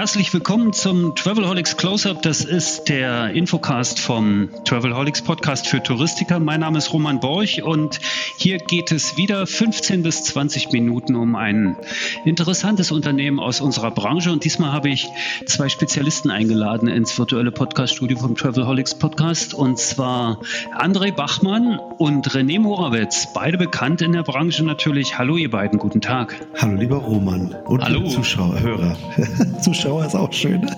Herzlich 0.00 0.32
willkommen 0.32 0.72
zum 0.72 1.14
Travelholics 1.14 1.76
Close-Up. 1.76 2.22
Das 2.22 2.42
ist 2.42 2.84
der 2.88 3.34
Infocast 3.34 4.00
vom 4.00 4.48
Travelholics 4.64 5.20
Podcast 5.20 5.66
für 5.68 5.82
Touristiker. 5.82 6.40
Mein 6.40 6.60
Name 6.60 6.78
ist 6.78 6.90
Roman 6.94 7.20
Borch 7.20 7.62
und 7.62 8.00
hier 8.38 8.56
geht 8.56 8.92
es 8.92 9.18
wieder 9.18 9.46
15 9.46 10.02
bis 10.02 10.24
20 10.24 10.72
Minuten 10.72 11.16
um 11.16 11.36
ein 11.36 11.76
interessantes 12.24 12.92
Unternehmen 12.92 13.38
aus 13.38 13.60
unserer 13.60 13.90
Branche. 13.90 14.32
Und 14.32 14.44
diesmal 14.44 14.72
habe 14.72 14.88
ich 14.88 15.06
zwei 15.44 15.68
Spezialisten 15.68 16.30
eingeladen 16.30 16.88
ins 16.88 17.18
virtuelle 17.18 17.52
Podcaststudio 17.52 18.16
vom 18.16 18.36
Travelholics 18.36 18.94
Podcast. 18.94 19.52
Und 19.52 19.78
zwar 19.78 20.40
André 20.78 21.14
Bachmann 21.14 21.78
und 21.78 22.26
René 22.30 22.58
Morawetz, 22.58 23.34
beide 23.34 23.58
bekannt 23.58 24.00
in 24.00 24.12
der 24.12 24.22
Branche 24.22 24.64
natürlich. 24.64 25.18
Hallo 25.18 25.36
ihr 25.36 25.50
beiden, 25.50 25.78
guten 25.78 26.00
Tag. 26.00 26.40
Hallo 26.56 26.76
lieber 26.76 26.96
Roman 26.96 27.54
und 27.66 27.84
Hallo. 27.84 28.08
Zuschauer, 28.08 28.58
Hörer. 28.60 28.96
Zuschauer 29.60 29.89
ist 29.98 30.14
auch 30.14 30.32
schön. 30.32 30.70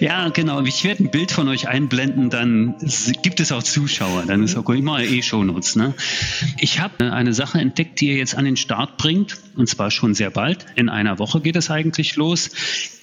Ja, 0.00 0.28
genau. 0.30 0.62
Ich 0.62 0.82
werde 0.84 1.04
ein 1.04 1.10
Bild 1.10 1.30
von 1.30 1.48
euch 1.48 1.68
einblenden, 1.68 2.30
dann 2.30 2.74
gibt 3.22 3.40
es 3.40 3.52
auch 3.52 3.62
Zuschauer. 3.62 4.24
Dann 4.26 4.42
ist 4.42 4.56
auch 4.56 4.66
mache 4.68 5.04
eh 5.04 5.22
Shownotes. 5.22 5.76
Ne? 5.76 5.94
Ich 6.58 6.80
habe 6.80 7.12
eine 7.12 7.32
Sache 7.34 7.60
entdeckt, 7.60 8.00
die 8.00 8.08
ihr 8.08 8.16
jetzt 8.16 8.36
an 8.36 8.44
den 8.44 8.56
Start 8.56 8.96
bringt. 8.96 9.38
Und 9.54 9.68
zwar 9.68 9.90
schon 9.90 10.14
sehr 10.14 10.30
bald. 10.30 10.66
In 10.76 10.88
einer 10.88 11.18
Woche 11.18 11.40
geht 11.40 11.56
es 11.56 11.70
eigentlich 11.70 12.16
los. 12.16 12.50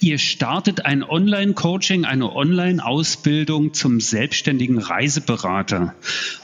Ihr 0.00 0.18
startet 0.18 0.84
ein 0.84 1.02
Online-Coaching, 1.02 2.04
eine 2.04 2.34
Online-Ausbildung 2.34 3.72
zum 3.72 4.00
selbstständigen 4.00 4.78
Reiseberater. 4.78 5.94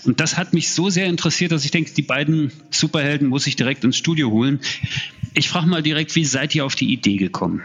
Und 0.04 0.20
das 0.20 0.38
hat 0.38 0.54
mich 0.54 0.70
so 0.70 0.90
sehr 0.90 1.06
interessiert, 1.06 1.52
dass 1.52 1.64
ich 1.64 1.70
denke, 1.70 1.92
die 1.92 2.02
beiden 2.02 2.52
Superhelden 2.70 3.28
muss 3.28 3.46
ich 3.46 3.56
direkt 3.56 3.84
ins 3.84 3.96
Studio 3.96 4.30
holen. 4.30 4.60
Ich 5.34 5.48
frage 5.48 5.66
mal 5.66 5.82
direkt, 5.82 6.14
wie 6.14 6.24
seid 6.24 6.54
ihr 6.54 6.64
auf 6.64 6.76
die 6.76 6.92
Idee 6.92 7.16
gekommen? 7.16 7.62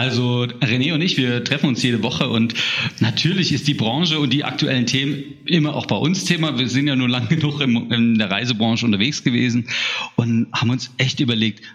Also 0.00 0.44
René 0.62 0.94
und 0.94 1.02
ich, 1.02 1.18
wir 1.18 1.44
treffen 1.44 1.68
uns 1.68 1.82
jede 1.82 2.02
Woche 2.02 2.30
und 2.30 2.54
natürlich 3.00 3.52
ist 3.52 3.68
die 3.68 3.74
Branche 3.74 4.18
und 4.18 4.32
die 4.32 4.44
aktuellen 4.44 4.86
Themen 4.86 5.22
immer 5.44 5.76
auch 5.76 5.84
bei 5.84 5.96
uns 5.96 6.24
Thema. 6.24 6.58
Wir 6.58 6.70
sind 6.70 6.86
ja 6.86 6.96
nur 6.96 7.10
lang 7.10 7.28
genug 7.28 7.60
im, 7.60 7.92
in 7.92 8.16
der 8.16 8.30
Reisebranche 8.30 8.86
unterwegs 8.86 9.22
gewesen 9.24 9.68
und 10.16 10.46
haben 10.54 10.70
uns 10.70 10.90
echt 10.96 11.20
überlegt, 11.20 11.66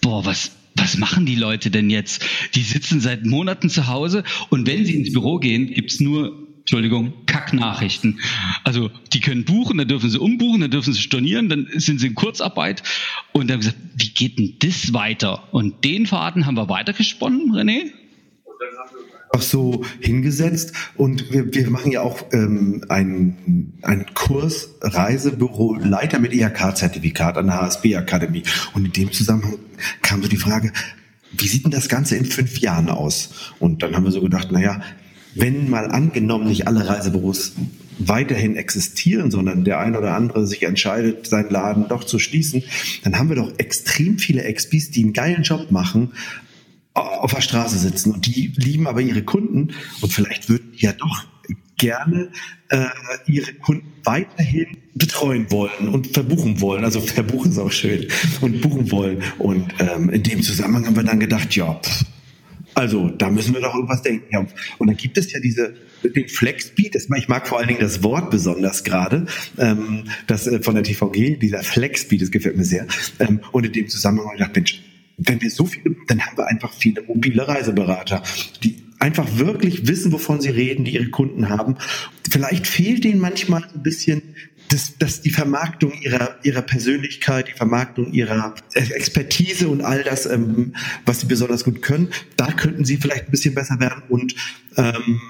boah, 0.00 0.24
was, 0.24 0.52
was 0.76 0.96
machen 0.96 1.26
die 1.26 1.34
Leute 1.34 1.70
denn 1.70 1.90
jetzt? 1.90 2.24
Die 2.54 2.62
sitzen 2.62 3.02
seit 3.02 3.26
Monaten 3.26 3.68
zu 3.68 3.86
Hause 3.86 4.24
und 4.48 4.66
wenn 4.66 4.86
sie 4.86 4.94
ins 4.94 5.12
Büro 5.12 5.38
gehen, 5.38 5.66
gibt's 5.66 6.00
nur 6.00 6.47
Entschuldigung, 6.68 7.14
Kacknachrichten. 7.24 8.20
Also 8.62 8.90
die 9.14 9.20
können 9.20 9.46
buchen, 9.46 9.78
dann 9.78 9.88
dürfen 9.88 10.10
sie 10.10 10.20
umbuchen, 10.20 10.60
dann 10.60 10.70
dürfen 10.70 10.92
sie 10.92 11.00
stornieren, 11.00 11.48
dann 11.48 11.66
sind 11.76 11.98
sie 11.98 12.08
in 12.08 12.14
Kurzarbeit. 12.14 12.82
Und 13.32 13.48
dann 13.48 13.54
haben 13.54 13.64
wir 13.64 13.70
gesagt, 13.70 13.78
wie 13.96 14.10
geht 14.10 14.38
denn 14.38 14.56
das 14.58 14.92
weiter? 14.92 15.50
Und 15.54 15.82
den 15.82 16.04
Faden 16.04 16.44
haben 16.44 16.58
wir 16.58 16.68
weitergesponnen, 16.68 17.52
René? 17.52 17.90
Auch 19.30 19.40
so 19.40 19.82
hingesetzt 20.00 20.74
und 20.98 21.32
wir, 21.32 21.54
wir 21.54 21.70
machen 21.70 21.90
ja 21.90 22.02
auch 22.02 22.22
ähm, 22.32 22.84
einen, 22.90 23.78
einen 23.80 24.04
Kurs 24.12 24.74
Reisebüroleiter 24.82 26.18
mit 26.18 26.34
IHK-Zertifikat 26.34 27.38
an 27.38 27.46
der 27.46 27.62
HSB 27.62 27.96
Akademie. 27.96 28.42
Und 28.74 28.84
in 28.84 28.92
dem 28.92 29.12
Zusammenhang 29.12 29.54
kam 30.02 30.22
so 30.22 30.28
die 30.28 30.36
Frage, 30.36 30.74
wie 31.32 31.48
sieht 31.48 31.64
denn 31.64 31.70
das 31.70 31.88
Ganze 31.88 32.16
in 32.16 32.26
fünf 32.26 32.58
Jahren 32.58 32.90
aus? 32.90 33.54
Und 33.58 33.82
dann 33.82 33.96
haben 33.96 34.04
wir 34.04 34.12
so 34.12 34.20
gedacht, 34.20 34.52
naja, 34.52 34.82
wenn 35.38 35.70
mal 35.70 35.90
angenommen 35.90 36.48
nicht 36.48 36.66
alle 36.66 36.88
Reisebüros 36.88 37.52
weiterhin 37.98 38.56
existieren, 38.56 39.30
sondern 39.30 39.64
der 39.64 39.80
ein 39.80 39.96
oder 39.96 40.14
andere 40.14 40.46
sich 40.46 40.62
entscheidet, 40.62 41.26
seinen 41.26 41.50
Laden 41.50 41.88
doch 41.88 42.04
zu 42.04 42.18
schließen, 42.18 42.62
dann 43.02 43.18
haben 43.18 43.28
wir 43.28 43.36
doch 43.36 43.52
extrem 43.58 44.18
viele 44.18 44.52
XPs, 44.52 44.90
die 44.90 45.02
einen 45.02 45.12
geilen 45.12 45.42
Job 45.42 45.70
machen, 45.70 46.12
auf 46.94 47.32
der 47.32 47.40
Straße 47.40 47.78
sitzen 47.78 48.12
und 48.12 48.26
die 48.26 48.52
lieben 48.56 48.86
aber 48.86 49.00
ihre 49.00 49.22
Kunden 49.22 49.74
und 50.00 50.12
vielleicht 50.12 50.48
würden 50.48 50.72
die 50.72 50.84
ja 50.84 50.92
doch 50.92 51.26
gerne 51.76 52.28
äh, 52.70 52.86
ihre 53.26 53.54
Kunden 53.54 53.86
weiterhin 54.04 54.66
betreuen 54.94 55.50
wollen 55.50 55.88
und 55.88 56.08
verbuchen 56.08 56.60
wollen. 56.60 56.84
Also 56.84 57.00
verbuchen 57.00 57.52
ist 57.52 57.58
auch 57.58 57.70
schön 57.70 58.08
und 58.40 58.60
buchen 58.60 58.90
wollen. 58.90 59.22
Und 59.38 59.72
ähm, 59.78 60.10
in 60.10 60.22
dem 60.24 60.42
Zusammenhang 60.42 60.86
haben 60.86 60.96
wir 60.96 61.04
dann 61.04 61.20
gedacht, 61.20 61.54
ja, 61.54 61.74
pff, 61.74 62.04
also 62.78 63.08
da 63.08 63.28
müssen 63.28 63.54
wir 63.54 63.60
doch 63.60 63.74
irgendwas 63.74 64.02
denken. 64.02 64.48
Und 64.78 64.86
dann 64.86 64.96
gibt 64.96 65.18
es 65.18 65.32
ja 65.32 65.40
diese 65.40 65.74
den 66.04 66.28
Flexbeat. 66.28 66.94
Das, 66.94 67.08
ich 67.16 67.28
mag 67.28 67.48
vor 67.48 67.58
allen 67.58 67.66
Dingen 67.66 67.80
das 67.80 68.04
Wort 68.04 68.30
besonders 68.30 68.84
gerade, 68.84 69.26
ähm, 69.58 70.04
das 70.28 70.46
äh, 70.46 70.62
von 70.62 70.76
der 70.76 70.84
TVG, 70.84 71.38
dieser 71.40 71.64
Flexbeat, 71.64 72.22
das 72.22 72.30
gefällt 72.30 72.56
mir 72.56 72.64
sehr. 72.64 72.86
Ähm, 73.18 73.40
und 73.50 73.66
in 73.66 73.72
dem 73.72 73.88
Zusammenhang 73.88 74.26
habe 74.26 74.36
ich 74.36 74.40
gedacht, 74.40 74.56
Mensch, 74.56 74.82
wenn 75.16 75.42
wir 75.42 75.50
so 75.50 75.66
viele, 75.66 75.96
dann 76.06 76.24
haben 76.24 76.38
wir 76.38 76.46
einfach 76.46 76.72
viele 76.72 77.02
mobile 77.02 77.48
Reiseberater, 77.48 78.22
die 78.62 78.76
einfach 79.00 79.26
wirklich 79.38 79.88
wissen, 79.88 80.12
wovon 80.12 80.40
sie 80.40 80.50
reden, 80.50 80.84
die 80.84 80.94
ihre 80.94 81.10
Kunden 81.10 81.48
haben. 81.48 81.76
Vielleicht 82.30 82.68
fehlt 82.68 83.02
denen 83.02 83.20
manchmal 83.20 83.64
ein 83.74 83.82
bisschen 83.82 84.22
dass, 84.68 84.98
dass 84.98 85.22
die 85.22 85.30
Vermarktung 85.30 85.92
ihrer, 86.00 86.36
ihrer 86.42 86.62
Persönlichkeit, 86.62 87.48
die 87.48 87.52
Vermarktung 87.52 88.12
ihrer 88.12 88.54
Expertise 88.74 89.68
und 89.68 89.82
all 89.82 90.04
das, 90.04 90.26
ähm, 90.26 90.74
was 91.06 91.20
sie 91.20 91.26
besonders 91.26 91.64
gut 91.64 91.82
können, 91.82 92.08
da 92.36 92.52
könnten 92.52 92.84
sie 92.84 92.96
vielleicht 92.96 93.26
ein 93.26 93.30
bisschen 93.30 93.54
besser 93.54 93.78
werden 93.80 94.02
und 94.08 94.34
ähm, 94.76 95.20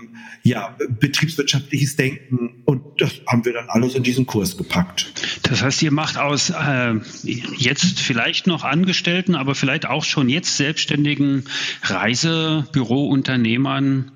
ja, 0.42 0.76
betriebswirtschaftliches 1.00 1.96
Denken 1.96 2.62
und 2.64 3.00
das 3.00 3.12
haben 3.26 3.44
wir 3.44 3.52
dann 3.52 3.68
alles 3.68 3.94
in 3.94 4.02
diesen 4.02 4.26
Kurs 4.26 4.56
gepackt. 4.56 5.12
Das 5.42 5.62
heißt, 5.62 5.82
ihr 5.82 5.92
macht 5.92 6.16
aus 6.16 6.50
äh, 6.50 6.94
jetzt 7.24 8.00
vielleicht 8.00 8.46
noch 8.46 8.64
Angestellten, 8.64 9.34
aber 9.34 9.54
vielleicht 9.54 9.86
auch 9.86 10.04
schon 10.04 10.28
jetzt 10.28 10.56
selbstständigen 10.56 11.44
Reisebürounternehmern 11.82 14.12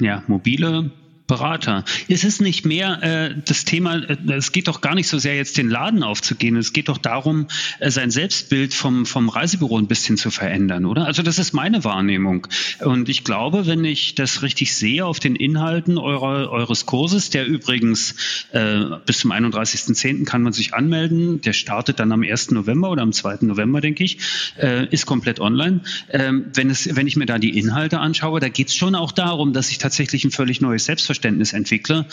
ja, 0.00 0.24
mobile 0.26 0.90
Berater. 1.26 1.84
Es 2.06 2.22
ist 2.22 2.42
nicht 2.42 2.66
mehr 2.66 3.02
äh, 3.02 3.34
das 3.46 3.64
Thema, 3.64 3.96
äh, 3.96 4.16
es 4.34 4.52
geht 4.52 4.68
doch 4.68 4.82
gar 4.82 4.94
nicht 4.94 5.08
so 5.08 5.18
sehr 5.18 5.36
jetzt 5.36 5.56
den 5.56 5.70
Laden 5.70 6.02
aufzugehen, 6.02 6.54
es 6.56 6.74
geht 6.74 6.90
doch 6.90 6.98
darum, 6.98 7.46
äh, 7.78 7.90
sein 7.90 8.10
Selbstbild 8.10 8.74
vom, 8.74 9.06
vom 9.06 9.30
Reisebüro 9.30 9.78
ein 9.78 9.86
bisschen 9.86 10.18
zu 10.18 10.30
verändern, 10.30 10.84
oder? 10.84 11.06
Also 11.06 11.22
das 11.22 11.38
ist 11.38 11.54
meine 11.54 11.82
Wahrnehmung. 11.82 12.46
Und 12.80 13.08
ich 13.08 13.24
glaube, 13.24 13.66
wenn 13.66 13.86
ich 13.86 14.14
das 14.14 14.42
richtig 14.42 14.74
sehe 14.74 15.06
auf 15.06 15.18
den 15.18 15.34
Inhalten 15.34 15.96
eurer, 15.96 16.50
eures 16.50 16.84
Kurses, 16.84 17.30
der 17.30 17.46
übrigens 17.46 18.16
äh, 18.52 18.84
bis 19.06 19.20
zum 19.20 19.32
31.10. 19.32 20.26
kann 20.26 20.42
man 20.42 20.52
sich 20.52 20.74
anmelden, 20.74 21.40
der 21.40 21.54
startet 21.54 22.00
dann 22.00 22.12
am 22.12 22.22
1. 22.22 22.50
November 22.50 22.90
oder 22.90 23.00
am 23.00 23.12
2. 23.12 23.46
November, 23.46 23.80
denke 23.80 24.04
ich, 24.04 24.18
äh, 24.60 24.86
ist 24.90 25.06
komplett 25.06 25.40
online. 25.40 25.80
Ähm, 26.10 26.50
wenn, 26.52 26.68
es, 26.68 26.94
wenn 26.94 27.06
ich 27.06 27.16
mir 27.16 27.24
da 27.24 27.38
die 27.38 27.58
Inhalte 27.58 28.00
anschaue, 28.00 28.40
da 28.40 28.50
geht 28.50 28.68
es 28.68 28.74
schon 28.74 28.94
auch 28.94 29.12
darum, 29.12 29.54
dass 29.54 29.70
ich 29.70 29.78
tatsächlich 29.78 30.24
ein 30.26 30.30
völlig 30.30 30.60
neues 30.60 30.84
Selbstverständnis 30.84 31.13
Selbstverständnis 31.14 31.52
entwickle. 31.52 32.06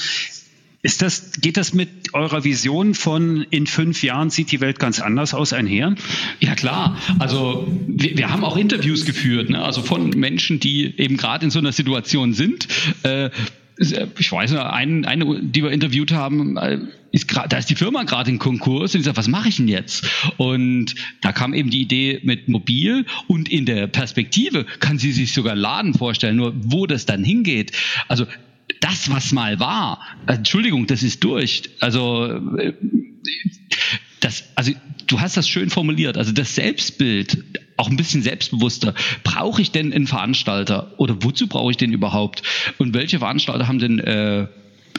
Ist 0.83 1.03
das, 1.03 1.33
geht 1.39 1.57
das 1.57 1.73
mit 1.73 2.13
eurer 2.13 2.43
Vision 2.43 2.95
von 2.95 3.45
in 3.51 3.67
fünf 3.67 4.01
Jahren 4.01 4.31
sieht 4.31 4.51
die 4.51 4.61
Welt 4.61 4.79
ganz 4.79 4.99
anders 4.99 5.35
aus 5.35 5.53
einher? 5.53 5.93
Ja 6.39 6.55
klar. 6.55 6.97
Also 7.19 7.67
wir, 7.87 8.17
wir 8.17 8.31
haben 8.31 8.43
auch 8.43 8.57
Interviews 8.57 9.05
geführt, 9.05 9.51
ne? 9.51 9.63
also 9.63 9.83
von 9.83 10.09
Menschen, 10.09 10.59
die 10.59 10.97
eben 10.97 11.17
gerade 11.17 11.45
in 11.45 11.51
so 11.51 11.59
einer 11.59 11.71
Situation 11.71 12.33
sind. 12.33 12.67
Äh, 13.03 13.29
ich 13.77 14.31
weiß 14.31 14.51
noch, 14.51 14.65
einen, 14.65 15.05
eine, 15.05 15.39
die 15.41 15.63
wir 15.63 15.71
interviewt 15.71 16.11
haben, 16.11 16.57
äh, 16.57 16.79
ist 17.11 17.27
grad, 17.27 17.51
da 17.51 17.57
ist 17.57 17.69
die 17.69 17.75
Firma 17.75 18.03
gerade 18.03 18.29
in 18.31 18.39
Konkurs 18.39 18.93
und 18.93 19.01
ich 19.01 19.05
sage, 19.05 19.17
was 19.17 19.27
mache 19.27 19.49
ich 19.49 19.57
denn 19.57 19.67
jetzt? 19.67 20.07
Und 20.37 20.95
da 21.21 21.31
kam 21.31 21.53
eben 21.53 21.69
die 21.69 21.81
Idee 21.81 22.21
mit 22.23 22.47
Mobil 22.47 23.05
und 23.27 23.49
in 23.49 23.65
der 23.65 23.87
Perspektive 23.87 24.65
kann 24.79 24.97
sie 24.97 25.11
sich 25.11 25.33
sogar 25.33 25.55
Laden 25.55 25.93
vorstellen, 25.93 26.37
nur 26.37 26.53
wo 26.55 26.85
das 26.85 27.05
dann 27.05 27.23
hingeht. 27.23 27.71
Also 28.07 28.25
das, 28.81 29.09
was 29.09 29.31
mal 29.31 29.59
war, 29.59 30.01
Entschuldigung, 30.27 30.87
das 30.87 31.03
ist 31.03 31.23
durch. 31.23 31.69
Also, 31.79 32.25
äh, 32.57 32.73
das, 34.19 34.43
also 34.55 34.73
du 35.07 35.19
hast 35.19 35.37
das 35.37 35.47
schön 35.47 35.69
formuliert. 35.69 36.17
Also 36.17 36.31
das 36.31 36.55
Selbstbild, 36.55 37.43
auch 37.77 37.89
ein 37.89 37.97
bisschen 37.97 38.21
selbstbewusster. 38.21 38.93
Brauche 39.23 39.61
ich 39.61 39.71
denn 39.71 39.93
einen 39.93 40.07
Veranstalter 40.07 40.93
oder 40.97 41.23
wozu 41.23 41.47
brauche 41.47 41.71
ich 41.71 41.77
den 41.77 41.93
überhaupt? 41.93 42.43
Und 42.77 42.93
welche 42.93 43.19
Veranstalter 43.19 43.67
haben 43.67 43.79
denn 43.79 43.99
äh, 43.99 44.47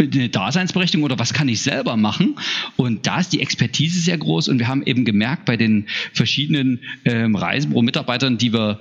eine 0.01 0.29
Daseinsberechtigung 0.29 1.05
oder 1.05 1.19
was 1.19 1.33
kann 1.33 1.49
ich 1.49 1.61
selber 1.61 1.97
machen? 1.97 2.37
Und 2.77 3.07
da 3.07 3.21
ist 3.21 3.33
die 3.33 3.41
Expertise 3.41 4.01
sehr 4.01 4.19
groß 4.19 4.49
und 4.49 4.59
wir 4.59 4.69
haben 4.69 4.83
eben 4.83 5.05
gemerkt 5.05 5.45
bei 5.45 5.57
den 5.57 5.87
verschiedenen 6.13 6.81
ähm, 7.05 7.37
Reisebüro-Mitarbeitern, 7.37 8.39
die 8.39 8.53
wir 8.53 8.81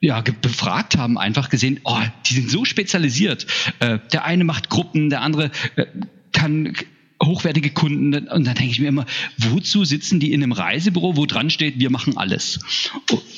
ja, 0.00 0.20
befragt 0.20 0.96
haben, 0.96 1.18
einfach 1.18 1.48
gesehen, 1.48 1.80
oh, 1.84 2.00
die 2.26 2.34
sind 2.34 2.50
so 2.50 2.64
spezialisiert. 2.64 3.46
Äh, 3.80 3.98
der 4.12 4.24
eine 4.24 4.44
macht 4.44 4.68
Gruppen, 4.68 5.10
der 5.10 5.22
andere 5.22 5.50
äh, 5.76 5.86
kann 6.32 6.74
hochwertige 7.22 7.70
Kunden. 7.70 8.14
Und 8.14 8.46
dann 8.46 8.54
denke 8.54 8.70
ich 8.70 8.78
mir 8.78 8.88
immer, 8.88 9.06
wozu 9.38 9.84
sitzen 9.84 10.20
die 10.20 10.32
in 10.32 10.42
einem 10.42 10.52
Reisebüro, 10.52 11.16
wo 11.16 11.26
dran 11.26 11.50
steht, 11.50 11.80
wir 11.80 11.90
machen 11.90 12.16
alles? 12.16 12.60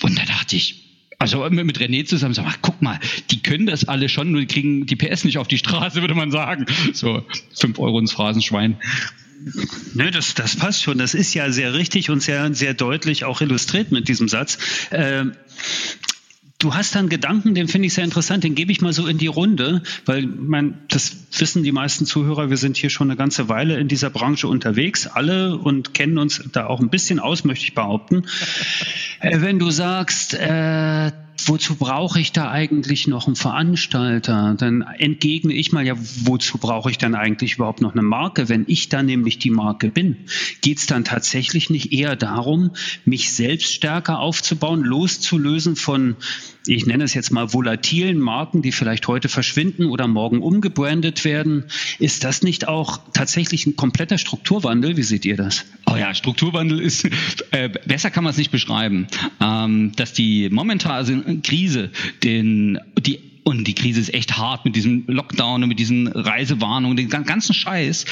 Und 0.03 0.19
da 0.19 0.25
dachte 0.25 0.57
ich, 0.57 0.91
also 1.19 1.49
mit 1.51 1.79
René 1.79 2.07
zusammen, 2.07 2.35
sag 2.35 2.47
mal, 2.47 2.55
guck 2.63 2.81
mal, 2.81 2.99
die 3.31 3.43
können 3.43 3.67
das 3.67 3.87
alle 3.87 4.09
schon, 4.09 4.33
nur 4.33 4.41
die 4.41 4.47
kriegen 4.47 4.87
die 4.87 4.97
PS 4.97 5.25
nicht 5.25 5.39
auf 5.39 5.49
die 5.49 5.59
Straße, 5.59 6.01
würde 6.01 6.15
man 6.15 6.31
sagen. 6.31 6.67
So, 6.93 7.25
fünf 7.55 7.79
Euro 7.79 7.99
ins 7.99 8.13
Phrasenschwein. 8.13 8.77
Nö, 9.95 10.11
das, 10.11 10.35
das 10.35 10.57
passt 10.57 10.83
schon. 10.83 10.99
Das 10.99 11.15
ist 11.15 11.35
ja 11.35 11.51
sehr 11.51 11.75
richtig 11.75 12.11
und 12.11 12.23
sehr, 12.23 12.55
sehr 12.55 12.75
deutlich 12.75 13.25
auch 13.25 13.41
illustriert 13.41 13.91
mit 13.91 14.09
diesem 14.09 14.29
Satz. 14.29 14.59
Ähm, 14.91 15.33
Du 16.61 16.75
hast 16.75 16.95
dann 16.95 17.09
Gedanken, 17.09 17.55
den 17.55 17.69
finde 17.69 17.87
ich 17.87 17.95
sehr 17.95 18.05
interessant, 18.05 18.45
den 18.45 18.55
gebe 18.55 18.71
ich 18.71 18.83
mal 18.83 18.93
so 18.93 19.07
in 19.07 19.17
die 19.17 19.29
Runde, 19.29 19.83
weil 20.05 20.27
man, 20.27 20.79
das 20.89 21.17
wissen 21.39 21.63
die 21.63 21.73
meisten 21.73 22.05
Zuhörer, 22.05 22.51
wir 22.51 22.59
sind 22.59 22.77
hier 22.77 22.91
schon 22.91 23.09
eine 23.11 23.17
ganze 23.17 23.49
Weile 23.49 23.79
in 23.79 23.89
dieser 23.89 24.11
Branche 24.11 24.47
unterwegs, 24.47 25.07
alle 25.07 25.57
und 25.57 25.95
kennen 25.95 26.19
uns 26.19 26.45
da 26.53 26.67
auch 26.67 26.81
ein 26.81 26.91
bisschen 26.91 27.19
aus, 27.19 27.45
möchte 27.45 27.65
ich 27.65 27.75
behaupten. 27.75 28.27
Äh, 29.21 29.41
wenn 29.41 29.59
du 29.59 29.71
sagst, 29.71 30.35
äh, 30.35 31.13
wozu 31.47 31.77
brauche 31.77 32.21
ich 32.21 32.33
da 32.33 32.51
eigentlich 32.51 33.07
noch 33.07 33.27
einen 33.27 33.37
Veranstalter? 33.37 34.55
Dann 34.59 34.83
entgegne 34.83 35.53
ich 35.53 35.73
mal, 35.73 35.87
ja, 35.87 35.95
wozu 35.97 36.59
brauche 36.59 36.91
ich 36.91 36.99
dann 36.99 37.15
eigentlich 37.15 37.55
überhaupt 37.55 37.81
noch 37.81 37.93
eine 37.93 38.03
Marke? 38.03 38.49
Wenn 38.49 38.65
ich 38.67 38.89
dann 38.89 39.07
nämlich 39.07 39.39
die 39.39 39.51
Marke 39.51 39.89
bin, 39.91 40.17
geht 40.61 40.79
es 40.79 40.87
dann 40.87 41.05
tatsächlich 41.05 41.71
nicht 41.71 41.93
eher 41.93 42.17
darum, 42.17 42.73
mich 43.05 43.33
selbst 43.33 43.73
stärker 43.73 44.19
aufzubauen, 44.19 44.83
loszulösen 44.83 45.77
von 45.77 46.17
ich 46.67 46.87
nenne 46.87 47.05
es 47.05 47.15
jetzt 47.15 47.31
mal 47.31 47.53
volatilen 47.53 48.19
Marken, 48.19 48.63
die 48.63 48.73
vielleicht 48.73 49.09
heute 49.09 49.29
verschwinden 49.29 49.87
oder 49.87 50.07
morgen 50.07 50.43
umgebrandet 50.43 51.25
werden. 51.25 51.65
Ist 51.99 52.25
das 52.25 52.43
nicht 52.43 52.69
auch 52.69 53.01
tatsächlich 53.13 53.67
ein 53.67 53.77
kompletter 53.77 54.19
Strukturwandel? 54.19 54.97
Wie 54.97 55.03
seht 55.03 55.25
ihr 55.25 55.37
das? 55.37 55.65
Oh 55.87 55.97
ja, 55.97 56.15
Strukturwandel 56.15 56.81
ist, 56.81 57.09
äh, 57.51 57.69
besser 57.87 58.11
kann 58.11 58.25
man 58.25 58.33
es 58.33 58.37
nicht 58.37 58.51
beschreiben. 58.51 59.07
Ähm, 59.41 59.93
dass 59.97 60.13
die 60.13 60.51
momentane 60.51 61.41
Krise 61.43 61.91
den, 62.23 62.79
die 62.99 63.21
und 63.43 63.65
die 63.65 63.75
Krise 63.75 64.01
ist 64.01 64.15
echt 64.15 64.37
hart 64.37 64.65
mit 64.65 64.77
diesem 64.77 65.05
Lockdown 65.07 65.63
und 65.63 65.69
mit 65.69 65.79
diesen 65.79 66.09
Reisewarnungen, 66.09 66.97
den 66.97 67.09
ganzen 67.09 67.55
Scheiß. 67.55 68.05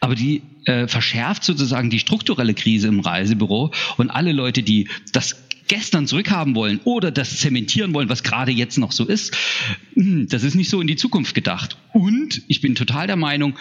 Aber 0.00 0.14
die 0.14 0.42
äh, 0.64 0.86
verschärft 0.86 1.44
sozusagen 1.44 1.90
die 1.90 1.98
strukturelle 1.98 2.54
Krise 2.54 2.88
im 2.88 3.00
Reisebüro 3.00 3.72
und 3.96 4.10
alle 4.10 4.32
Leute, 4.32 4.62
die 4.62 4.88
das 5.12 5.47
gestern 5.68 6.06
zurückhaben 6.06 6.54
wollen 6.54 6.80
oder 6.84 7.10
das 7.10 7.38
zementieren 7.38 7.94
wollen, 7.94 8.08
was 8.08 8.22
gerade 8.22 8.52
jetzt 8.52 8.78
noch 8.78 8.92
so 8.92 9.04
ist, 9.04 9.36
hm, 9.94 10.28
das 10.28 10.42
ist 10.42 10.54
nicht 10.54 10.70
so 10.70 10.80
in 10.80 10.86
die 10.86 10.96
Zukunft 10.96 11.34
gedacht. 11.34 11.76
Und 11.92 12.42
ich 12.48 12.60
bin 12.60 12.74
total 12.74 13.06
der 13.06 13.16
Meinung, 13.16 13.54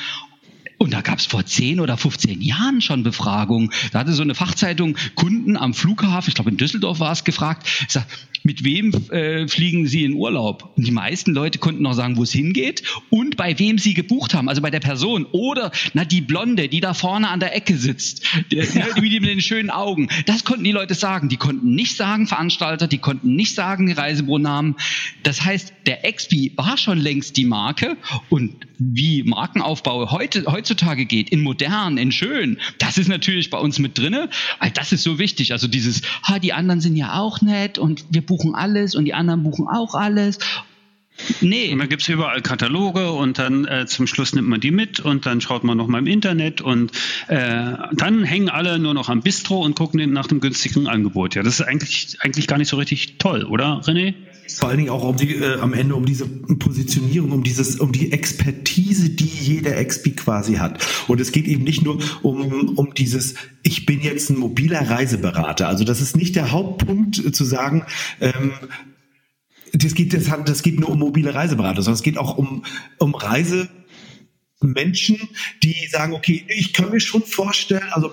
und 0.79 0.93
da 0.93 1.01
gab 1.01 1.17
es 1.17 1.25
vor 1.25 1.43
10 1.43 1.79
oder 1.79 1.97
15 1.97 2.41
Jahren 2.41 2.81
schon 2.81 3.01
Befragungen. 3.01 3.71
Da 3.91 3.99
hatte 3.99 4.13
so 4.13 4.21
eine 4.21 4.35
Fachzeitung 4.35 4.95
Kunden 5.15 5.57
am 5.57 5.73
Flughafen, 5.73 6.29
ich 6.29 6.35
glaube 6.35 6.51
in 6.51 6.57
Düsseldorf 6.57 6.99
war 6.99 7.11
es 7.11 7.23
gefragt, 7.23 7.67
sagt, 7.87 8.11
mit 8.43 8.63
wem 8.63 8.91
äh, 9.11 9.47
fliegen 9.47 9.87
Sie 9.87 10.03
in 10.03 10.13
Urlaub? 10.13 10.73
Und 10.75 10.85
die 10.85 10.91
meisten 10.91 11.33
Leute 11.33 11.59
konnten 11.59 11.83
noch 11.83 11.93
sagen, 11.93 12.17
wo 12.17 12.23
es 12.23 12.31
hingeht 12.31 12.83
und 13.09 13.37
bei 13.37 13.57
wem 13.59 13.77
sie 13.77 13.93
gebucht 13.93 14.33
haben, 14.33 14.49
also 14.49 14.61
bei 14.61 14.71
der 14.71 14.79
Person. 14.79 15.25
Oder, 15.31 15.71
na, 15.93 16.05
die 16.05 16.21
Blonde, 16.21 16.67
die 16.67 16.79
da 16.79 16.93
vorne 16.93 17.29
an 17.29 17.39
der 17.39 17.55
Ecke 17.55 17.77
sitzt, 17.77 18.25
die, 18.51 18.61
die, 18.61 19.09
die 19.09 19.19
mit 19.19 19.29
den 19.29 19.41
schönen 19.41 19.69
Augen. 19.69 20.09
Das 20.25 20.43
konnten 20.43 20.63
die 20.63 20.71
Leute 20.71 20.93
sagen. 20.93 21.29
Die 21.29 21.37
konnten 21.37 21.75
nicht 21.75 21.95
sagen 21.95 22.27
Veranstalter, 22.27 22.87
die 22.87 22.97
konnten 22.97 23.35
nicht 23.35 23.55
sagen 23.55 23.91
Reisebüronamen. 23.91 24.75
Das 25.23 25.43
heißt, 25.43 25.73
der 25.85 26.11
XP 26.11 26.57
war 26.57 26.77
schon 26.77 26.97
längst 26.97 27.37
die 27.37 27.45
Marke 27.45 27.97
und 28.29 28.67
wie 28.79 29.23
Markenaufbau 29.23 30.11
heute, 30.11 30.45
heutzutage 30.45 31.05
geht, 31.05 31.29
in 31.29 31.41
modern, 31.41 31.97
in 31.97 32.11
schön, 32.11 32.59
das 32.77 32.97
ist 32.97 33.07
natürlich 33.07 33.49
bei 33.49 33.57
uns 33.57 33.79
mit 33.79 33.97
drinne. 33.97 34.29
Das 34.73 34.91
ist 34.91 35.03
so 35.03 35.19
wichtig. 35.19 35.51
Also 35.51 35.67
dieses, 35.67 36.01
ha, 36.23 36.39
die 36.39 36.53
anderen 36.53 36.81
sind 36.81 36.95
ja 36.95 37.19
auch 37.19 37.41
nett 37.41 37.77
und 37.77 38.05
wir 38.09 38.21
buchen 38.27 38.53
alles 38.53 38.93
und 38.93 39.05
die 39.05 39.15
anderen 39.15 39.41
buchen 39.41 39.67
auch 39.67 39.95
alles. 39.95 40.37
Nee. 41.41 41.73
Und 41.73 41.79
dann 41.79 41.89
gibt 41.89 42.03
es 42.03 42.09
überall 42.09 42.41
Kataloge 42.41 43.11
und 43.11 43.39
dann 43.39 43.65
äh, 43.65 43.85
zum 43.87 44.07
Schluss 44.07 44.33
nimmt 44.33 44.47
man 44.47 44.59
die 44.59 44.71
mit 44.71 44.99
und 44.99 45.25
dann 45.25 45.41
schaut 45.41 45.63
man 45.63 45.77
noch 45.77 45.87
mal 45.87 45.99
im 45.99 46.07
Internet 46.07 46.61
und 46.61 46.91
äh, 47.27 47.73
dann 47.93 48.23
hängen 48.23 48.49
alle 48.49 48.77
nur 48.79 48.93
noch 48.93 49.09
am 49.09 49.21
Bistro 49.21 49.61
und 49.61 49.75
gucken 49.75 50.11
nach 50.11 50.27
dem 50.27 50.39
günstigen 50.39 50.87
Angebot. 50.87 51.35
Ja, 51.35 51.43
das 51.43 51.59
ist 51.59 51.65
eigentlich, 51.65 52.17
eigentlich 52.21 52.47
gar 52.47 52.57
nicht 52.57 52.69
so 52.69 52.77
richtig 52.77 53.17
toll, 53.17 53.43
oder 53.43 53.81
René? 53.81 54.13
Vor 54.57 54.69
allen 54.69 54.79
Dingen 54.79 54.89
auch 54.89 55.03
um 55.03 55.15
die, 55.17 55.35
äh, 55.35 55.59
am 55.59 55.73
Ende 55.73 55.95
um 55.95 56.05
diese 56.05 56.25
Positionierung, 56.25 57.31
um 57.31 57.43
dieses, 57.43 57.79
um 57.79 57.91
die 57.91 58.11
Expertise, 58.11 59.11
die 59.11 59.25
jeder 59.25 59.83
XP 59.83 60.15
quasi 60.17 60.55
hat. 60.55 60.83
Und 61.07 61.21
es 61.21 61.31
geht 61.31 61.47
eben 61.47 61.63
nicht 61.63 61.83
nur 61.83 61.99
um, 62.23 62.75
um 62.75 62.93
dieses, 62.95 63.35
ich 63.61 63.85
bin 63.85 64.01
jetzt 64.01 64.31
ein 64.31 64.37
mobiler 64.37 64.89
Reiseberater. 64.89 65.67
Also 65.67 65.83
das 65.83 66.01
ist 66.01 66.17
nicht 66.17 66.35
der 66.35 66.51
Hauptpunkt 66.51 67.23
äh, 67.23 67.31
zu 67.31 67.45
sagen, 67.45 67.83
ähm, 68.19 68.51
das 69.73 69.93
geht, 69.93 70.13
das, 70.13 70.25
das 70.45 70.63
geht 70.63 70.79
nur 70.79 70.89
um 70.89 70.99
mobile 70.99 71.35
Reiseberater, 71.35 71.83
sondern 71.83 71.97
es 71.97 72.03
geht 72.03 72.17
auch 72.17 72.37
um, 72.37 72.63
um 72.97 73.13
Reise, 73.13 73.69
Menschen, 74.59 75.29
die 75.61 75.87
sagen, 75.91 76.13
okay, 76.13 76.43
ich 76.47 76.73
kann 76.73 76.89
mir 76.89 76.99
schon 76.99 77.23
vorstellen, 77.23 77.87
also 77.91 78.11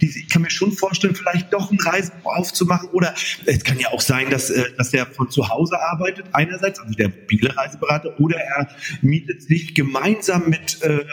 ich 0.00 0.28
kann 0.28 0.42
mir 0.42 0.50
schon 0.50 0.72
vorstellen, 0.72 1.14
vielleicht 1.14 1.52
doch 1.52 1.70
ein 1.70 1.78
Reisebüro 1.78 2.30
aufzumachen 2.30 2.88
oder 2.90 3.14
es 3.46 3.62
kann 3.62 3.78
ja 3.78 3.90
auch 3.90 4.00
sein, 4.00 4.28
dass, 4.28 4.50
äh, 4.50 4.72
dass 4.76 4.90
der 4.90 5.06
von 5.06 5.30
zu 5.30 5.48
Hause 5.48 5.80
arbeitet, 5.80 6.26
einerseits, 6.32 6.80
also 6.80 6.94
der 6.94 7.10
mobile 7.10 7.56
Reiseberater, 7.56 8.18
oder 8.18 8.38
er 8.38 8.68
mietet 9.02 9.42
sich 9.42 9.74
gemeinsam 9.74 10.48
mit 10.48 10.82
äh, 10.82 11.04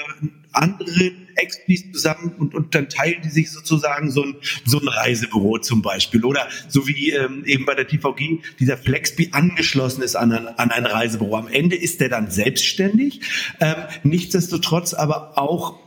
anderen 0.54 1.28
Expis 1.36 1.92
zusammen 1.92 2.34
und, 2.38 2.54
und 2.54 2.76
dann 2.76 2.90
teilen 2.90 3.22
die 3.24 3.30
sich 3.30 3.52
sozusagen 3.52 4.12
so 4.12 4.24
ein, 4.24 4.36
so 4.66 4.80
ein 4.80 4.88
Reisebüro 4.88 5.60
zum 5.60 5.82
Beispiel. 5.82 6.26
Oder 6.26 6.48
so 6.68 6.88
wie 6.88 7.12
ähm, 7.12 7.44
eben 7.46 7.66
bei 7.66 7.76
der 7.76 7.88
TVG 7.88 8.40
dieser 8.60 8.78
Flexby 8.78 9.30
angeschlossen 9.32 10.02
ist 10.02 10.16
an 10.16 10.32
ein, 10.32 10.48
an 10.48 10.72
ein 10.72 10.86
Reisebüro. 10.86 11.38
Am 11.38 11.48
Ende 11.48 11.76
ist 11.76 12.02
der 12.02 12.10
dann 12.10 12.30
selbstständig, 12.30 13.22
ähm, 13.60 13.76
nichtsdestotrotz 14.04 14.94
aber 14.94 15.38
auch 15.38 15.80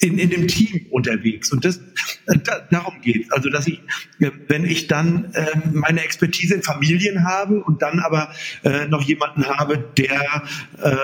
in, 0.00 0.18
in 0.18 0.30
dem 0.30 0.46
Team 0.46 0.86
unterwegs. 0.90 1.52
Und 1.52 1.64
das, 1.64 1.80
da, 2.26 2.66
darum 2.70 3.00
geht 3.00 3.32
Also, 3.32 3.48
dass 3.48 3.66
ich, 3.66 3.80
äh, 4.20 4.30
wenn 4.48 4.64
ich 4.64 4.88
dann 4.88 5.32
äh, 5.32 5.46
meine 5.72 6.02
Expertise 6.02 6.54
in 6.54 6.62
Familien 6.62 7.24
habe 7.24 7.62
und 7.62 7.82
dann 7.82 8.00
aber 8.00 8.30
äh, 8.62 8.86
noch 8.88 9.02
jemanden 9.02 9.46
habe, 9.46 9.78
der 9.96 10.42
äh, 10.82 10.96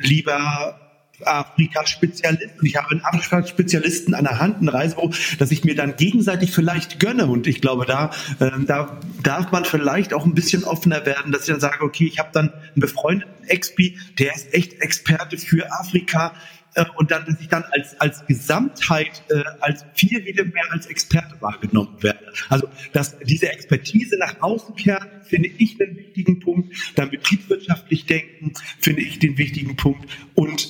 lieber 0.00 0.85
Afrika-Spezialist 1.24 2.60
und 2.60 2.66
ich 2.66 2.76
habe 2.76 2.90
einen 2.90 3.04
Afrika-Spezialisten 3.04 4.14
an 4.14 4.24
der 4.24 4.38
Hand, 4.38 4.62
ein 4.62 4.68
Reisebüro, 4.68 5.12
dass 5.38 5.50
ich 5.50 5.64
mir 5.64 5.74
dann 5.74 5.96
gegenseitig 5.96 6.52
vielleicht 6.52 7.00
gönne. 7.00 7.26
Und 7.26 7.46
ich 7.46 7.60
glaube, 7.60 7.86
da, 7.86 8.10
äh, 8.40 8.50
da 8.66 9.00
darf 9.22 9.52
man 9.52 9.64
vielleicht 9.64 10.12
auch 10.14 10.24
ein 10.24 10.34
bisschen 10.34 10.64
offener 10.64 11.06
werden, 11.06 11.32
dass 11.32 11.42
ich 11.42 11.48
dann 11.48 11.60
sage, 11.60 11.82
okay, 11.82 12.06
ich 12.06 12.18
habe 12.18 12.30
dann 12.32 12.52
einen 12.52 12.80
befreundeten 12.80 13.48
Expi, 13.48 13.98
der 14.18 14.34
ist 14.34 14.52
echt 14.52 14.80
Experte 14.80 15.38
für 15.38 15.70
Afrika 15.72 16.32
äh, 16.76 16.84
und 16.96 17.10
dann, 17.10 17.24
dass 17.24 17.40
ich 17.40 17.48
dann 17.48 17.64
als, 17.70 17.98
als 18.00 18.26
Gesamtheit, 18.26 19.22
äh, 19.30 19.42
als 19.60 19.84
viel 19.94 20.24
wieder 20.24 20.44
mehr 20.44 20.70
als 20.70 20.86
Experte 20.86 21.34
wahrgenommen 21.40 22.02
werde. 22.02 22.32
Also, 22.48 22.68
dass 22.92 23.18
diese 23.20 23.50
Expertise 23.50 24.16
nach 24.18 24.40
außen 24.40 24.76
kehrt, 24.76 25.08
finde 25.24 25.48
ich 25.48 25.78
den 25.78 25.96
wichtigen 25.96 26.38
Punkt. 26.40 26.74
Dann 26.94 27.10
betriebswirtschaftlich 27.10 28.06
denken, 28.06 28.52
finde 28.78 29.02
ich 29.02 29.18
den 29.18 29.38
wichtigen 29.38 29.76
Punkt. 29.76 30.08
Und 30.34 30.68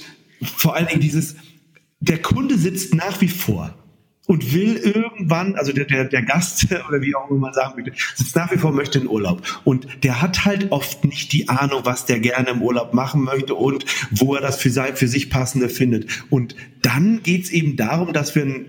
vor 0.67 0.75
allen 0.75 0.89
Dingen 0.89 1.01
dieses, 1.01 1.37
der 2.01 2.21
Kunde 2.21 2.59
sitzt 2.59 2.93
nach 2.93 3.21
wie 3.21 3.29
vor 3.29 3.73
und 4.27 4.53
will 4.53 4.75
irgendwann, 4.79 5.55
also 5.55 5.73
der, 5.73 5.85
der, 5.85 6.07
der 6.07 6.23
Gast 6.23 6.67
oder 6.89 7.01
wie 7.03 7.15
auch 7.15 7.31
immer 7.31 7.39
man 7.39 7.53
sagen 7.53 7.75
möchte, 7.77 7.93
sitzt 8.17 8.35
nach 8.35 8.51
wie 8.51 8.59
vor, 8.59 8.73
möchte 8.73 8.99
in 8.99 9.07
Urlaub. 9.07 9.43
Und 9.63 9.87
der 10.03 10.21
hat 10.21 10.45
halt 10.45 10.73
oft 10.73 11.05
nicht 11.05 11.33
die 11.33 11.49
Ahnung, 11.49 11.83
was 11.85 12.05
der 12.05 12.19
gerne 12.19 12.49
im 12.49 12.63
Urlaub 12.63 12.95
machen 12.95 13.23
möchte 13.23 13.55
und 13.55 13.87
wo 14.11 14.35
er 14.35 14.41
das 14.41 14.57
für, 14.57 14.71
sein, 14.71 14.97
für 14.97 15.07
sich 15.07 15.31
passende 15.31 15.69
findet. 15.69 16.25
Und 16.31 16.57
dann 16.83 17.23
geht's 17.23 17.51
eben 17.51 17.77
darum, 17.77 18.13
dass 18.13 18.35
wir 18.35 18.43
ein 18.43 18.67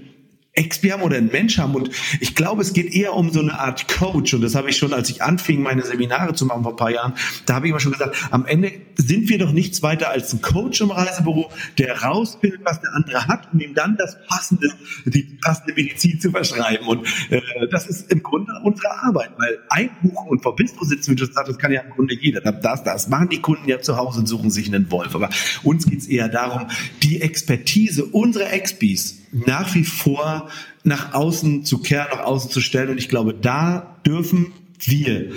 XP 0.58 0.92
haben 0.92 1.04
oder 1.04 1.18
ein 1.18 1.28
Mensch 1.28 1.58
haben. 1.58 1.76
Und 1.76 1.90
ich 2.20 2.36
glaube, 2.36 2.62
es 2.62 2.74
geht 2.74 2.94
eher 2.94 3.14
um 3.14 3.32
so 3.32 3.40
eine 3.40 3.60
Art 3.60 3.88
Coach. 3.88 4.34
Und 4.34 4.42
das 4.42 4.56
habe 4.56 4.70
ich 4.70 4.78
schon, 4.78 4.94
als 4.94 5.10
ich 5.10 5.22
anfing, 5.22 5.62
meine 5.62 5.84
Seminare 5.84 6.34
zu 6.34 6.46
machen 6.46 6.64
vor 6.64 6.74
ein 6.74 6.78
paar 6.78 6.92
Jahren, 6.92 7.14
da 7.46 7.56
habe 7.56 7.68
ich 7.68 7.72
immer 7.72 7.80
schon 7.80 7.92
gesagt, 7.92 8.16
am 8.32 8.46
Ende 8.46 8.72
sind 8.96 9.30
wir 9.30 9.38
doch 9.38 9.52
nichts 9.52 9.84
weiter 9.84 10.10
als 10.10 10.34
ein 10.34 10.42
Coach 10.42 10.82
im 10.82 10.92
Reisebüro, 10.92 11.52
der 11.78 12.02
rausfindet, 12.02 12.62
was 12.64 12.82
der 12.82 12.94
andere 12.94 13.28
hat 13.28 13.54
und 13.54 13.62
ihm 13.62 13.74
dann 13.74 13.96
das 13.98 14.18
passende, 14.28 14.70
die 15.06 15.38
passende 15.42 15.74
Medizin 15.74 16.20
zu 16.20 16.32
verschreiben. 16.32 16.88
Und 16.88 17.08
äh, 17.30 17.42
das 17.72 17.88
ist 17.88 18.12
im 18.12 18.24
Grunde 18.24 18.52
unsere 18.64 18.92
Arbeit, 19.04 19.32
weil 19.38 19.60
einbuchen 19.70 20.30
und 20.30 20.42
vor 20.42 20.56
Bistro 20.56 20.86
sitzen, 20.86 21.12
wie 21.12 21.16
du 21.16 21.26
sagst, 21.26 21.50
das 21.50 21.58
kann 21.58 21.72
ja 21.72 21.82
im 21.82 21.92
Grunde 21.92 22.16
jeder. 22.20 22.42
Das, 22.42 22.84
das 22.84 23.08
machen 23.10 23.30
die 23.30 23.42
Kunden 23.42 23.68
ja 23.70 23.80
zu 23.80 23.98
Hause 23.98 24.20
und 24.20 24.28
suchen 24.28 24.50
sich 24.50 24.68
einen 24.68 24.90
Wolf. 24.92 25.16
Aber 25.16 25.30
uns 25.64 25.86
geht 25.86 26.00
es 26.00 26.08
eher 26.08 26.30
darum, 26.30 26.68
die 27.08 27.22
Expertise 27.22 28.06
unserer 28.06 28.52
Expis 28.52 29.20
nach 29.32 29.74
wie 29.76 29.84
vor 29.84 30.50
nach 30.84 31.14
außen 31.14 31.66
zu 31.66 31.80
kehren, 31.80 32.08
nach 32.12 32.26
außen 32.26 32.52
zu 32.52 32.62
stellen. 32.62 32.90
Und 32.90 32.98
ich 32.98 33.10
glaube, 33.10 33.34
da 33.34 34.00
dürfen 34.06 34.52
wir 34.80 35.32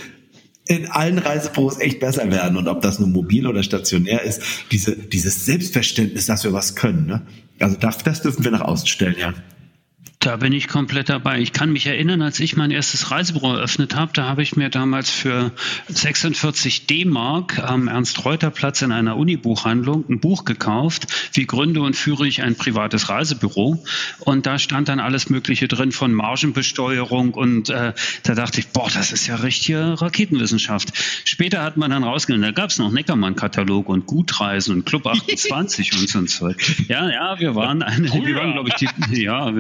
in 0.67 0.87
allen 0.87 1.19
Reisebüros 1.19 1.81
echt 1.81 2.01
besser 2.01 2.31
werden. 2.31 2.57
Und 2.57 2.69
ob 2.69 2.83
das 2.83 2.99
nun 2.99 3.13
mobil 3.13 3.47
oder 3.47 3.63
stationär 3.63 4.23
ist, 4.23 4.43
diese, 4.71 4.97
dieses 4.97 5.45
Selbstverständnis, 5.45 6.27
dass 6.27 6.45
wir 6.45 6.53
was 6.53 6.77
können. 6.77 7.07
Ne? 7.07 7.23
Also 7.59 7.77
das, 7.77 7.99
das 7.99 8.23
dürfen 8.23 8.45
wir 8.45 8.51
nach 8.51 8.61
außen 8.61 8.87
stellen, 8.87 9.17
ja. 9.19 9.35
Da 10.23 10.37
bin 10.37 10.53
ich 10.53 10.69
komplett 10.69 11.09
dabei. 11.09 11.41
Ich 11.41 11.55
kann 11.55 11.73
mich 11.73 11.87
erinnern, 11.87 12.21
als 12.21 12.41
ich 12.41 12.55
mein 12.55 12.71
erstes 12.71 13.11
Reisebüro 13.11 13.55
eröffnet 13.55 13.95
habe, 13.95 14.13
da 14.13 14.27
habe 14.27 14.43
ich 14.43 14.55
mir 14.55 14.69
damals 14.69 15.09
für 15.09 15.51
46 15.89 16.87
D-Mark 16.87 17.59
am 17.59 17.89
Ernst-Reuter-Platz 17.89 18.83
in 18.83 18.93
einer 18.93 19.17
Unibuchhandlung 19.17 20.05
ein 20.11 20.21
Buch 20.21 20.45
gekauft, 20.45 21.07
wie 21.33 21.47
gründe 21.47 21.81
und 21.81 21.97
führe 21.97 22.29
ich 22.29 22.43
ein 22.43 22.55
privates 22.55 23.09
Reisebüro. 23.09 23.83
Und 24.19 24.45
da 24.45 24.59
stand 24.59 24.91
dann 24.91 25.01
alles 25.01 25.31
Mögliche 25.31 25.69
drin 25.69 25.91
von 25.91 26.13
Margenbesteuerung 26.13 27.33
und 27.33 27.71
äh, 27.71 27.95
da 28.23 28.35
dachte 28.35 28.61
ich, 28.61 28.69
boah, 28.69 28.91
das 28.93 29.13
ist 29.13 29.27
ja 29.27 29.37
richtige 29.37 30.03
Raketenwissenschaft. 30.03 30.91
Später 31.25 31.63
hat 31.63 31.79
man 31.79 31.91
dann 31.91 32.05
rausgenommen, 32.05 32.45
da 32.45 32.53
gab 32.53 32.69
es 32.69 32.79
noch 32.79 32.93
Neckermann-Katalog 32.93 33.89
und 33.89 34.05
Gutreisen 34.05 34.75
und 34.75 34.85
Club 34.85 35.07
28 35.07 35.95
und 35.99 36.11
so 36.11 36.19
ein 36.19 36.29
Zeug. 36.29 36.59
Ja, 36.89 37.09
ja, 37.09 37.41
wir 37.41 37.55
waren 37.55 37.83
eine, 37.83 38.13
wir 38.13 38.37
waren, 38.37 38.53
glaube 38.53 38.69
ich, 38.69 38.75
die, 38.75 39.23
ja, 39.23 39.51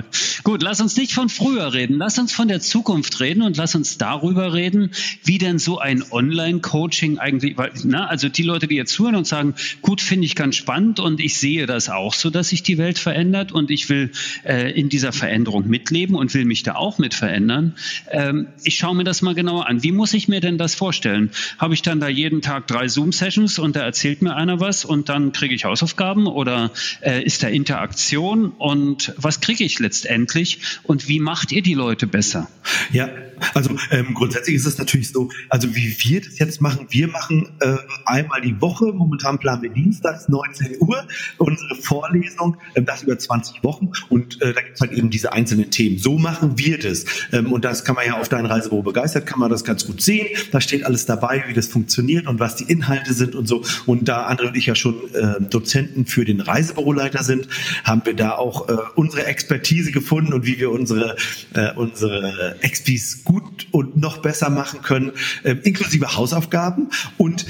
Gut, 0.50 0.62
lass 0.62 0.80
uns 0.80 0.97
nicht 0.97 1.12
von 1.12 1.28
früher 1.28 1.73
reden, 1.75 1.97
lass 1.97 2.19
uns 2.19 2.33
von 2.33 2.49
der 2.49 2.59
Zukunft 2.61 3.21
reden 3.21 3.42
und 3.42 3.57
lass 3.57 3.76
uns 3.76 3.99
darüber 3.99 4.52
reden, 4.52 4.90
wie 5.23 5.38
denn 5.38 5.61
so 5.61 5.78
ein 5.78 6.02
Online-Coaching 6.11 7.19
eigentlich, 7.19 7.57
weil, 7.57 7.71
na, 7.85 8.09
also 8.09 8.28
die 8.28 8.42
Leute, 8.42 8.66
die 8.66 8.75
jetzt 8.75 8.92
zuhören 8.92 9.14
und 9.14 9.28
sagen, 9.28 9.54
gut, 9.80 10.00
finde 10.00 10.26
ich 10.26 10.35
ganz 10.35 10.57
spannend 10.57 10.99
und 10.99 11.21
ich 11.21 11.38
sehe 11.38 11.66
das 11.66 11.88
auch 11.88 12.14
so, 12.14 12.30
dass 12.30 12.49
sich 12.49 12.64
die 12.64 12.78
Welt 12.78 12.99
verändert 12.99 13.52
und 13.52 13.71
ich 13.71 13.88
will 13.90 14.11
äh, 14.45 14.73
in 14.73 14.88
dieser 14.88 15.12
Veränderung 15.12 15.69
mitleben 15.69 16.16
und 16.16 16.35
will 16.35 16.45
mich 16.45 16.64
da 16.64 16.75
auch 16.75 16.99
mit 16.99 17.14
verändern. 17.14 17.76
Ähm, 18.11 18.49
ich 18.64 18.75
schaue 18.75 18.97
mir 18.97 19.04
das 19.04 19.23
mal 19.23 19.37
genauer 19.37 19.69
an. 19.69 19.85
Wie 19.85 19.92
muss 19.92 20.14
ich 20.14 20.26
mir 20.26 20.40
denn 20.40 20.59
das 20.59 20.75
vorstellen? 20.75 21.30
Habe 21.59 21.75
ich 21.75 21.83
dann 21.83 22.00
da 22.00 22.09
jeden 22.09 22.42
Tag 22.42 22.66
drei 22.66 22.88
Zoom-Sessions 22.88 23.61
und 23.61 23.76
da 23.76 23.83
erzählt 23.83 24.21
mir 24.21 24.35
einer 24.35 24.59
was 24.59 24.85
und 24.85 25.11
dann 25.11 25.30
kriege 25.30 25.54
ich 25.54 25.64
Hausaufgaben 25.64 26.26
oder 26.26 26.73
äh, 27.02 27.23
ist 27.23 27.45
da 27.45 27.47
Interaktion 27.47 28.47
und 28.47 29.14
was 29.16 29.40
kriege 29.40 29.62
ich 29.62 29.78
letztendlich? 29.78 30.39
Wirklich 30.40 30.80
und 30.85 31.09
wie 31.09 31.20
macht 31.20 31.52
ihr 31.52 31.62
die 31.62 31.75
Leute 31.75 32.06
besser? 32.06 32.49
Ja, 32.92 33.09
also 33.54 33.76
ähm, 33.90 34.14
grundsätzlich 34.14 34.56
ist 34.56 34.66
es 34.66 34.78
natürlich 34.78 35.11
so, 35.11 35.30
also 35.49 35.75
wie 35.75 35.94
wir 35.99 36.20
das 36.20 36.38
jetzt 36.38 36.61
machen, 36.61 36.87
wir 36.90 37.09
machen 37.09 37.49
äh, 37.61 37.76
einmal 38.04 38.40
die 38.40 38.61
Woche, 38.61 38.87
momentan 38.92 39.38
planen 39.38 39.62
wir 39.62 39.70
dienstags 39.70 40.28
19 40.28 40.76
Uhr 40.80 41.06
unsere 41.38 41.75
Vorlesung, 41.76 42.56
ähm, 42.75 42.85
das 42.87 43.02
über 43.02 43.18
20 43.18 43.62
Wochen 43.64 43.90
und 44.09 44.40
äh, 44.42 44.52
da 44.52 44.61
gibt 44.61 44.75
es 44.76 44.80
halt 44.80 44.92
eben 44.92 45.11
diese 45.11 45.32
einzelnen 45.32 45.70
Themen. 45.70 45.99
So 45.99 46.18
machen 46.18 46.59
wir 46.59 46.78
das 46.78 47.04
ähm, 47.32 47.52
und 47.52 47.64
das 47.64 47.85
kann 47.85 47.94
man 47.94 48.06
ja 48.06 48.18
auf 48.18 48.28
dein 48.28 48.47
Reisebüro 48.47 48.82
begeistert, 48.82 49.26
kann 49.26 49.40
man 49.40 49.50
das 49.50 49.64
ganz 49.64 49.87
gut 49.87 50.02
sehen. 50.02 50.26
Da 50.52 50.61
steht 50.61 50.85
alles 50.85 51.06
dabei, 51.06 51.44
wie 51.49 51.54
das 51.54 51.66
funktioniert 51.66 52.26
und 52.26 52.40
was 52.40 52.56
die 52.56 52.64
Inhalte 52.64 53.14
sind 53.14 53.35
und 53.35 53.47
so. 53.47 53.64
Und 53.87 54.09
da 54.09 54.28
André 54.28 54.49
und 54.49 54.56
ich 54.56 54.66
ja 54.66 54.75
schon 54.75 54.97
äh, 55.14 55.40
Dozenten 55.40 56.06
für 56.06 56.25
den 56.25 56.40
Reisebüroleiter 56.40 57.23
sind, 57.23 57.49
haben 57.85 58.02
wir 58.04 58.14
da 58.14 58.32
auch 58.32 58.68
äh, 58.68 58.76
unsere 58.94 59.26
Expertise 59.26 59.92
gefunden 59.92 60.32
und 60.32 60.47
wie 60.47 60.59
wir 60.59 60.70
unsere, 60.70 61.16
äh, 61.54 61.73
unsere 61.75 62.56
XPs 62.62 63.25
gut 63.60 63.66
und 63.72 63.96
noch 63.96 64.18
besser 64.18 64.50
machen 64.50 64.82
können, 64.82 65.12
äh, 65.42 65.56
inklusive 65.62 66.16
Hausaufgaben. 66.16 66.88
Und 67.18 67.46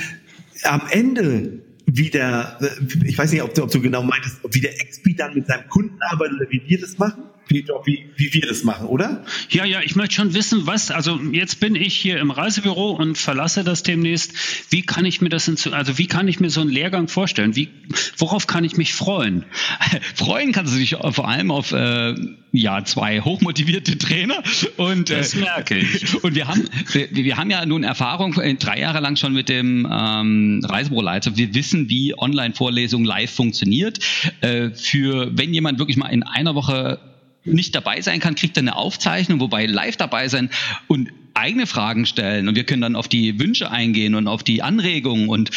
am 0.64 0.82
Ende 0.90 1.62
wie 1.86 2.10
der, 2.10 2.58
äh, 2.60 3.06
ich 3.06 3.18
weiß 3.18 3.32
nicht, 3.32 3.42
ob 3.42 3.54
du, 3.54 3.64
ob 3.64 3.70
du 3.70 3.80
genau 3.80 4.02
meintest, 4.02 4.36
wie 4.52 4.60
der 4.60 4.72
XP 4.72 5.16
dann 5.16 5.34
mit 5.34 5.46
seinem 5.46 5.68
Kunden 5.68 5.98
arbeitet 6.00 6.36
oder 6.40 6.50
wie 6.50 6.62
wir 6.66 6.80
das 6.80 6.98
machen 6.98 7.24
wie, 7.50 7.66
wie, 7.84 8.10
wie 8.16 8.34
wir 8.34 8.46
das 8.46 8.62
machen, 8.64 8.86
oder? 8.86 9.24
Ja, 9.50 9.64
ja, 9.64 9.80
ich 9.82 9.96
möchte 9.96 10.14
schon 10.14 10.34
wissen, 10.34 10.66
was, 10.66 10.90
also 10.90 11.18
jetzt 11.32 11.60
bin 11.60 11.74
ich 11.74 11.94
hier 11.94 12.18
im 12.18 12.30
Reisebüro 12.30 12.90
und 12.92 13.18
verlasse 13.18 13.64
das 13.64 13.82
demnächst. 13.82 14.32
Wie 14.70 14.82
kann 14.82 15.04
ich 15.04 15.20
mir 15.20 15.28
das, 15.28 15.48
in, 15.48 15.56
also 15.72 15.98
wie 15.98 16.06
kann 16.06 16.28
ich 16.28 16.40
mir 16.40 16.50
so 16.50 16.60
einen 16.60 16.70
Lehrgang 16.70 17.08
vorstellen? 17.08 17.56
Wie, 17.56 17.68
worauf 18.16 18.46
kann 18.46 18.64
ich 18.64 18.76
mich 18.76 18.94
freuen? 18.94 19.44
freuen 20.14 20.52
kannst 20.52 20.74
du 20.74 20.78
dich 20.78 20.96
vor 21.12 21.28
allem 21.28 21.50
auf, 21.50 21.72
äh, 21.72 22.14
ja, 22.52 22.84
zwei 22.84 23.20
hochmotivierte 23.20 23.96
Trainer 23.98 24.42
und, 24.76 25.10
äh, 25.10 25.18
das 25.18 25.34
merke 25.34 25.78
ich. 25.78 26.00
Und 26.22 26.34
wir 26.34 26.48
haben, 26.48 26.68
wir, 26.92 27.08
wir 27.12 27.36
haben 27.36 27.50
ja 27.50 27.64
nun 27.64 27.84
Erfahrung 27.84 28.34
äh, 28.40 28.54
drei 28.54 28.80
Jahre 28.80 29.00
lang 29.00 29.16
schon 29.16 29.32
mit 29.32 29.48
dem 29.48 29.88
ähm, 29.90 30.60
Reisebüroleiter. 30.64 31.36
Wir 31.36 31.54
wissen, 31.54 31.88
wie 31.88 32.18
Online-Vorlesung 32.18 33.04
live 33.04 33.30
funktioniert. 33.30 34.00
Äh, 34.40 34.70
für, 34.70 35.30
wenn 35.36 35.54
jemand 35.54 35.78
wirklich 35.78 35.96
mal 35.96 36.08
in 36.08 36.22
einer 36.22 36.54
Woche 36.54 36.98
nicht 37.44 37.74
dabei 37.74 38.00
sein 38.00 38.20
kann, 38.20 38.34
kriegt 38.34 38.56
er 38.56 38.62
eine 38.62 38.76
Aufzeichnung, 38.76 39.40
wobei 39.40 39.66
live 39.66 39.96
dabei 39.96 40.28
sein 40.28 40.50
und 40.86 41.10
eigene 41.34 41.66
Fragen 41.66 42.06
stellen 42.06 42.48
und 42.48 42.54
wir 42.54 42.64
können 42.64 42.82
dann 42.82 42.96
auf 42.96 43.08
die 43.08 43.38
Wünsche 43.38 43.70
eingehen 43.70 44.14
und 44.14 44.28
auf 44.28 44.42
die 44.42 44.62
Anregungen 44.62 45.28
und 45.28 45.50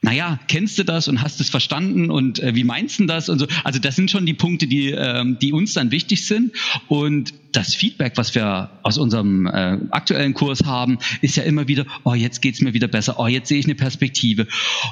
naja, 0.00 0.38
kennst 0.46 0.78
du 0.78 0.84
das 0.84 1.08
und 1.08 1.22
hast 1.22 1.40
es 1.40 1.50
verstanden 1.50 2.10
und 2.10 2.38
äh, 2.38 2.54
wie 2.54 2.62
meinst 2.62 3.00
du 3.00 3.06
das 3.06 3.28
und 3.28 3.40
so. 3.40 3.48
Also 3.64 3.80
das 3.80 3.96
sind 3.96 4.10
schon 4.10 4.26
die 4.26 4.34
Punkte, 4.34 4.68
die, 4.68 4.90
ähm, 4.90 5.38
die 5.40 5.52
uns 5.52 5.74
dann 5.74 5.90
wichtig 5.90 6.24
sind. 6.24 6.52
Und 6.86 7.34
das 7.52 7.74
Feedback, 7.74 8.12
was 8.16 8.34
wir 8.34 8.70
aus 8.82 8.98
unserem 8.98 9.46
äh, 9.46 9.78
aktuellen 9.90 10.34
Kurs 10.34 10.64
haben, 10.64 10.98
ist 11.22 11.36
ja 11.36 11.42
immer 11.44 11.68
wieder, 11.68 11.86
oh, 12.04 12.14
jetzt 12.14 12.42
geht's 12.42 12.60
mir 12.60 12.74
wieder 12.74 12.88
besser, 12.88 13.18
oh, 13.18 13.26
jetzt 13.26 13.48
sehe 13.48 13.58
ich 13.58 13.64
eine 13.64 13.74
Perspektive, 13.74 14.46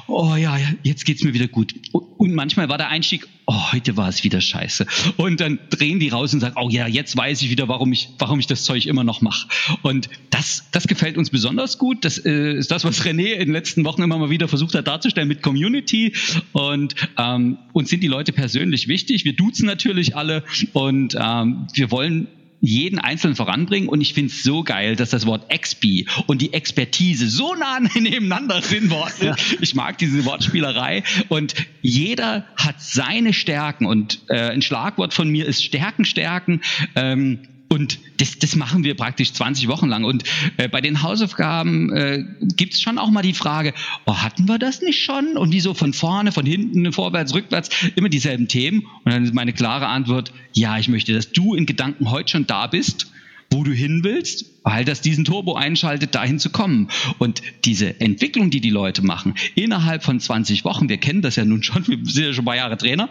oh 0.07 0.35
ja, 0.35 0.57
jetzt 0.83 1.05
geht's 1.05 1.23
mir 1.23 1.33
wieder 1.33 1.47
gut. 1.47 1.73
Und 1.91 2.33
manchmal 2.33 2.67
war 2.69 2.77
der 2.77 2.89
Einstieg, 2.89 3.27
oh, 3.45 3.71
heute 3.71 3.95
war 3.95 4.09
es 4.09 4.23
wieder 4.23 4.41
scheiße. 4.41 4.85
Und 5.17 5.39
dann 5.39 5.59
drehen 5.69 5.99
die 5.99 6.09
raus 6.09 6.33
und 6.33 6.39
sagen, 6.39 6.55
oh 6.57 6.69
ja, 6.69 6.87
jetzt 6.87 7.15
weiß 7.15 7.41
ich 7.41 7.49
wieder, 7.49 7.67
warum 7.67 7.93
ich, 7.93 8.09
warum 8.17 8.39
ich 8.39 8.47
das 8.47 8.63
Zeug 8.63 8.85
immer 8.85 9.03
noch 9.03 9.21
mache. 9.21 9.47
Und 9.83 10.09
das, 10.31 10.65
das 10.71 10.87
gefällt 10.87 11.17
uns 11.17 11.29
besonders 11.29 11.77
gut. 11.77 12.05
Das 12.05 12.17
äh, 12.17 12.53
ist 12.53 12.71
das, 12.71 12.85
was 12.85 13.03
René 13.03 13.33
in 13.33 13.47
den 13.47 13.53
letzten 13.53 13.85
Wochen 13.85 14.01
immer 14.01 14.17
mal 14.17 14.29
wieder 14.29 14.47
versucht 14.47 14.75
hat 14.75 14.87
darzustellen 14.87 15.27
mit 15.27 15.41
Community. 15.41 16.13
Und 16.53 16.95
ähm, 17.17 17.57
uns 17.73 17.89
sind 17.89 18.01
die 18.01 18.07
Leute 18.07 18.33
persönlich 18.33 18.87
wichtig. 18.87 19.25
Wir 19.25 19.33
duzen 19.33 19.65
natürlich 19.65 20.15
alle 20.15 20.43
und 20.73 21.15
ähm, 21.19 21.67
wir 21.73 21.91
wollen 21.91 22.27
jeden 22.59 22.99
Einzelnen 22.99 23.35
voranbringen 23.35 23.89
und 23.89 24.01
ich 24.01 24.13
finde 24.13 24.31
es 24.31 24.43
so 24.43 24.63
geil, 24.63 24.95
dass 24.95 25.11
das 25.11 25.25
Wort 25.25 25.51
Expi 25.51 26.07
und 26.25 26.41
die 26.41 26.53
Expertise 26.53 27.27
so 27.27 27.55
nah 27.55 27.79
nebeneinander 27.95 28.61
sind. 28.61 28.91
Ja. 29.21 29.35
Ich 29.61 29.75
mag 29.75 29.97
diese 29.97 30.25
Wortspielerei 30.25 31.03
und 31.29 31.53
jeder 31.81 32.45
hat 32.55 32.81
seine 32.81 33.33
Stärken 33.33 33.85
und 33.85 34.21
äh, 34.29 34.49
ein 34.49 34.61
Schlagwort 34.61 35.13
von 35.13 35.29
mir 35.29 35.45
ist 35.45 35.63
Stärken, 35.63 36.05
Stärken. 36.05 36.61
Ähm, 36.95 37.39
und 37.69 37.99
das, 38.17 38.39
das 38.39 38.55
machen 38.55 38.83
wir 38.83 38.95
praktisch 38.95 39.33
20 39.33 39.67
Wochen 39.67 39.87
lang. 39.87 40.03
Und 40.03 40.23
äh, 40.57 40.69
bei 40.69 40.81
den 40.81 41.03
Hausaufgaben 41.03 41.91
äh, 41.93 42.23
gibt 42.55 42.73
es 42.73 42.81
schon 42.81 42.97
auch 42.97 43.09
mal 43.09 43.21
die 43.21 43.33
Frage, 43.33 43.73
oh, 44.05 44.15
hatten 44.15 44.47
wir 44.47 44.57
das 44.57 44.81
nicht 44.81 45.01
schon? 45.01 45.37
Und 45.37 45.51
wieso 45.51 45.73
von 45.73 45.93
vorne, 45.93 46.31
von 46.31 46.45
hinten, 46.45 46.91
vorwärts, 46.93 47.33
rückwärts, 47.33 47.69
immer 47.95 48.09
dieselben 48.09 48.47
Themen? 48.47 48.85
Und 49.03 49.11
dann 49.11 49.23
ist 49.23 49.33
meine 49.33 49.53
klare 49.53 49.87
Antwort, 49.87 50.31
ja, 50.53 50.77
ich 50.77 50.87
möchte, 50.87 51.13
dass 51.13 51.31
du 51.31 51.55
in 51.55 51.65
Gedanken 51.65 52.09
heute 52.09 52.31
schon 52.31 52.47
da 52.47 52.67
bist 52.67 53.11
wo 53.49 53.63
du 53.63 53.71
hin 53.71 54.03
willst, 54.03 54.45
weil 54.63 54.83
das 54.83 55.01
diesen 55.01 55.25
Turbo 55.25 55.55
einschaltet, 55.55 56.15
dahin 56.15 56.39
zu 56.39 56.49
kommen. 56.49 56.89
Und 57.17 57.41
diese 57.65 57.99
Entwicklung, 58.01 58.49
die 58.49 58.61
die 58.61 58.69
Leute 58.69 59.01
machen, 59.01 59.35
innerhalb 59.55 60.03
von 60.03 60.19
20 60.19 60.65
Wochen, 60.65 60.89
wir 60.89 60.97
kennen 60.97 61.21
das 61.21 61.37
ja 61.37 61.45
nun 61.45 61.63
schon, 61.63 61.87
wir 61.87 61.97
sind 62.03 62.25
ja 62.25 62.33
schon 62.33 62.43
ein 62.43 62.45
paar 62.45 62.55
Jahre 62.55 62.77
Trainer, 62.77 63.09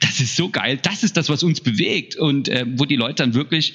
das 0.00 0.20
ist 0.20 0.36
so 0.36 0.50
geil, 0.50 0.78
das 0.80 1.02
ist 1.02 1.16
das, 1.16 1.28
was 1.28 1.42
uns 1.42 1.60
bewegt 1.60 2.16
und 2.16 2.48
äh, 2.48 2.64
wo 2.76 2.84
die 2.84 2.96
Leute 2.96 3.22
dann 3.22 3.34
wirklich, 3.34 3.74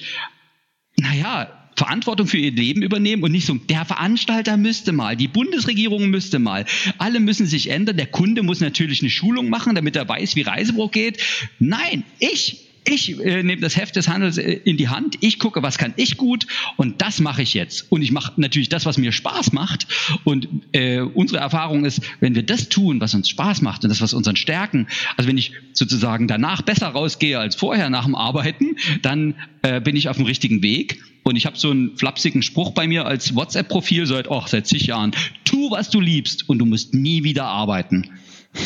naja, 0.96 1.52
Verantwortung 1.76 2.26
für 2.26 2.38
ihr 2.38 2.50
Leben 2.50 2.82
übernehmen 2.82 3.22
und 3.22 3.30
nicht 3.30 3.46
so, 3.46 3.54
der 3.54 3.84
Veranstalter 3.84 4.56
müsste 4.56 4.92
mal, 4.92 5.16
die 5.16 5.28
Bundesregierung 5.28 6.10
müsste 6.10 6.40
mal, 6.40 6.64
alle 6.98 7.20
müssen 7.20 7.46
sich 7.46 7.70
ändern, 7.70 7.96
der 7.96 8.06
Kunde 8.06 8.42
muss 8.42 8.60
natürlich 8.60 9.00
eine 9.00 9.10
Schulung 9.10 9.48
machen, 9.48 9.76
damit 9.76 9.94
er 9.94 10.08
weiß, 10.08 10.34
wie 10.34 10.42
Reisebruch 10.42 10.90
geht. 10.90 11.22
Nein, 11.60 12.02
ich 12.18 12.67
ich 12.84 13.18
äh, 13.20 13.42
nehme 13.42 13.60
das 13.60 13.76
Heft 13.76 13.96
des 13.96 14.08
Handels 14.08 14.38
äh, 14.38 14.60
in 14.64 14.76
die 14.76 14.88
Hand, 14.88 15.16
ich 15.20 15.38
gucke, 15.38 15.62
was 15.62 15.78
kann 15.78 15.94
ich 15.96 16.16
gut 16.16 16.46
und 16.76 17.00
das 17.02 17.20
mache 17.20 17.42
ich 17.42 17.54
jetzt. 17.54 17.90
Und 17.90 18.02
ich 18.02 18.12
mache 18.12 18.32
natürlich 18.36 18.68
das, 18.68 18.86
was 18.86 18.98
mir 18.98 19.12
Spaß 19.12 19.52
macht. 19.52 19.86
Und 20.24 20.48
äh, 20.72 21.00
unsere 21.00 21.40
Erfahrung 21.40 21.84
ist, 21.84 22.00
wenn 22.20 22.34
wir 22.34 22.42
das 22.42 22.68
tun, 22.68 23.00
was 23.00 23.14
uns 23.14 23.28
Spaß 23.28 23.62
macht 23.62 23.84
und 23.84 23.90
das, 23.90 24.00
was 24.00 24.14
unseren 24.14 24.36
Stärken, 24.36 24.88
also 25.16 25.28
wenn 25.28 25.38
ich 25.38 25.52
sozusagen 25.72 26.28
danach 26.28 26.62
besser 26.62 26.88
rausgehe 26.88 27.38
als 27.38 27.54
vorher 27.54 27.90
nach 27.90 28.04
dem 28.04 28.14
Arbeiten, 28.14 28.76
dann 29.02 29.34
äh, 29.62 29.80
bin 29.80 29.96
ich 29.96 30.08
auf 30.08 30.16
dem 30.16 30.26
richtigen 30.26 30.62
Weg. 30.62 31.02
Und 31.24 31.36
ich 31.36 31.44
habe 31.44 31.58
so 31.58 31.70
einen 31.70 31.96
flapsigen 31.96 32.42
Spruch 32.42 32.70
bei 32.70 32.86
mir 32.86 33.04
als 33.04 33.34
WhatsApp-Profil 33.34 34.06
seit, 34.06 34.30
oh, 34.30 34.44
seit 34.46 34.66
zig 34.66 34.86
Jahren. 34.86 35.12
Tu, 35.44 35.70
was 35.70 35.90
du 35.90 36.00
liebst 36.00 36.48
und 36.48 36.58
du 36.58 36.64
musst 36.64 36.94
nie 36.94 37.22
wieder 37.22 37.44
arbeiten 37.44 38.10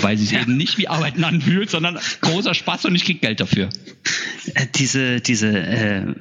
weil 0.00 0.16
sie 0.16 0.24
es 0.24 0.30
ja. 0.30 0.40
eben 0.40 0.56
nicht 0.56 0.78
wie 0.78 0.88
Arbeiten 0.88 1.24
anfühlt, 1.24 1.70
sondern 1.70 1.98
großer 2.20 2.54
Spaß 2.54 2.86
und 2.86 2.94
ich 2.94 3.04
krieg 3.04 3.20
Geld 3.20 3.40
dafür. 3.40 3.68
Äh, 4.54 4.66
diese, 4.74 5.20
diese 5.20 5.48
äh 5.48 6.14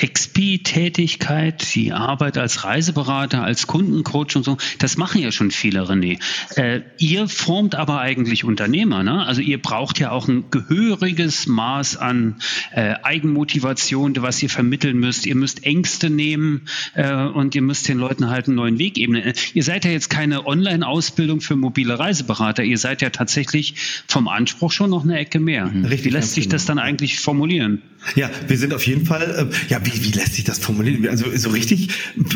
XP-Tätigkeit, 0.00 1.74
die 1.74 1.92
Arbeit 1.92 2.38
als 2.38 2.64
Reiseberater, 2.64 3.42
als 3.42 3.66
Kundencoach 3.66 4.36
und 4.36 4.44
so, 4.44 4.56
das 4.78 4.96
machen 4.96 5.20
ja 5.22 5.32
schon 5.32 5.50
viele, 5.50 5.82
René. 5.82 6.20
Äh, 6.56 6.82
ihr 6.98 7.28
formt 7.28 7.74
aber 7.74 8.00
eigentlich 8.00 8.44
Unternehmer, 8.44 9.02
ne? 9.02 9.24
Also 9.24 9.40
ihr 9.40 9.60
braucht 9.60 9.98
ja 9.98 10.10
auch 10.10 10.28
ein 10.28 10.44
gehöriges 10.50 11.46
Maß 11.46 11.96
an 11.96 12.36
äh, 12.72 12.94
Eigenmotivation, 13.02 14.14
was 14.18 14.42
ihr 14.42 14.50
vermitteln 14.50 14.98
müsst. 14.98 15.26
Ihr 15.26 15.34
müsst 15.34 15.64
Ängste 15.64 16.10
nehmen 16.10 16.62
äh, 16.94 17.12
und 17.12 17.54
ihr 17.54 17.62
müsst 17.62 17.88
den 17.88 17.98
Leuten 17.98 18.28
halt 18.28 18.46
einen 18.46 18.56
neuen 18.56 18.78
Weg 18.78 18.98
ebnen. 18.98 19.22
Äh, 19.22 19.34
ihr 19.54 19.62
seid 19.62 19.84
ja 19.84 19.90
jetzt 19.90 20.10
keine 20.10 20.46
Online-Ausbildung 20.46 21.40
für 21.40 21.56
mobile 21.56 21.98
Reiseberater. 21.98 22.62
Ihr 22.62 22.78
seid 22.78 23.02
ja 23.02 23.10
tatsächlich 23.10 23.74
vom 24.06 24.28
Anspruch 24.28 24.72
schon 24.72 24.90
noch 24.90 25.04
eine 25.04 25.18
Ecke 25.18 25.40
mehr. 25.40 25.70
Richtig, 25.84 26.04
Wie 26.04 26.10
lässt 26.10 26.32
sich 26.32 26.44
genau. 26.44 26.54
das 26.54 26.66
dann 26.66 26.78
eigentlich 26.78 27.18
formulieren? 27.20 27.82
Ja, 28.14 28.30
wir 28.46 28.56
sind 28.56 28.72
auf 28.74 28.86
jeden 28.86 29.06
Fall, 29.06 29.50
äh, 29.50 29.72
ja, 29.72 29.84
wie, 29.84 30.04
wie 30.04 30.12
lässt 30.12 30.34
sich 30.34 30.44
das 30.44 30.58
formulieren? 30.58 31.08
Also 31.08 31.26
so 31.36 31.50
richtig 31.50 31.90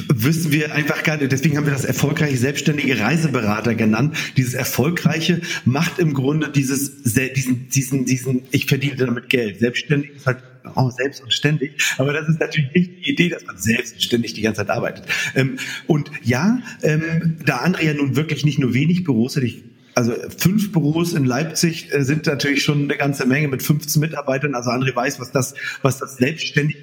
wüssten 0.09 0.53
wir 0.53 0.75
einfach 0.75 1.03
gar 1.03 1.17
nicht, 1.17 1.33
deswegen 1.33 1.57
haben 1.57 1.67
wir 1.67 1.73
das 1.73 1.85
erfolgreiche 1.85 2.37
selbstständige 2.37 2.99
Reiseberater 2.99 3.75
genannt. 3.75 4.17
Dieses 4.37 4.55
erfolgreiche 4.55 5.41
macht 5.65 5.99
im 5.99 6.15
Grunde 6.15 6.51
dieses, 6.51 7.03
diesen, 7.03 7.69
diesen, 7.69 8.05
diesen, 8.05 8.43
ich 8.51 8.67
verdiene 8.67 8.97
damit 8.97 9.29
Geld. 9.29 9.61
Selbstständig 9.61 10.17
ist 10.17 10.27
halt 10.27 10.43
auch 10.75 10.91
selbst 10.91 11.23
und 11.23 11.33
ständig. 11.33 11.73
Aber 11.99 12.13
das 12.13 12.29
ist 12.29 12.41
natürlich 12.41 12.73
nicht 12.75 12.91
die 13.07 13.11
Idee, 13.11 13.29
dass 13.31 13.45
man 13.45 13.57
selbst 13.57 13.95
und 13.95 14.03
ständig 14.03 14.35
die 14.35 14.43
ganze 14.43 14.61
Zeit 14.61 14.71
arbeitet. 14.71 15.05
Ähm, 15.35 15.59
und 15.87 16.11
ja, 16.23 16.61
ähm, 16.83 17.37
da 17.45 17.59
Andrea 17.59 17.93
ja 17.93 17.95
nun 17.95 18.17
wirklich 18.17 18.45
nicht 18.45 18.59
nur 18.59 18.75
wenig 18.75 19.05
Büros 19.05 19.37
hat, 19.37 19.43
ich 19.43 19.63
also 19.95 20.15
fünf 20.37 20.73
Büros 20.73 21.13
in 21.13 21.25
Leipzig 21.25 21.93
äh, 21.93 22.03
sind 22.05 22.27
natürlich 22.27 22.63
schon 22.63 22.85
eine 22.85 22.97
ganze 22.97 23.27
Menge 23.27 23.49
mit 23.49 23.63
15 23.63 24.01
Mitarbeitern. 24.01 24.55
Also 24.55 24.71
André 24.71 24.95
weiß, 24.95 25.21
was 25.21 25.31
das, 25.31 25.55
was 25.83 25.99
das 25.99 26.17
selbstständig 26.17 26.77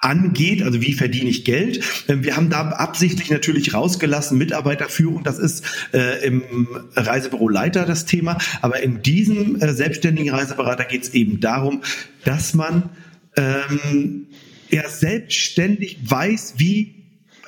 angeht, 0.00 0.62
also 0.62 0.80
wie 0.80 0.94
verdiene 0.94 1.28
ich 1.28 1.44
Geld. 1.44 1.84
Ähm, 2.08 2.24
wir 2.24 2.36
haben 2.36 2.50
da 2.50 2.68
absichtlich 2.70 3.30
natürlich 3.30 3.74
rausgelassen, 3.74 4.38
Mitarbeiterführung, 4.38 5.24
das 5.24 5.38
ist 5.38 5.64
äh, 5.92 6.24
im 6.24 6.68
Reisebüro 6.94 7.48
Leiter 7.48 7.84
das 7.84 8.06
Thema, 8.06 8.38
aber 8.62 8.80
in 8.80 9.02
diesem 9.02 9.60
äh, 9.60 9.72
selbstständigen 9.72 10.30
Reiseberater 10.32 10.84
geht 10.84 11.02
es 11.02 11.10
eben 11.10 11.40
darum, 11.40 11.82
dass 12.24 12.54
man 12.54 12.90
ähm, 13.36 14.28
ja 14.70 14.88
selbstständig 14.88 15.98
weiß, 16.04 16.54
wie 16.56 16.99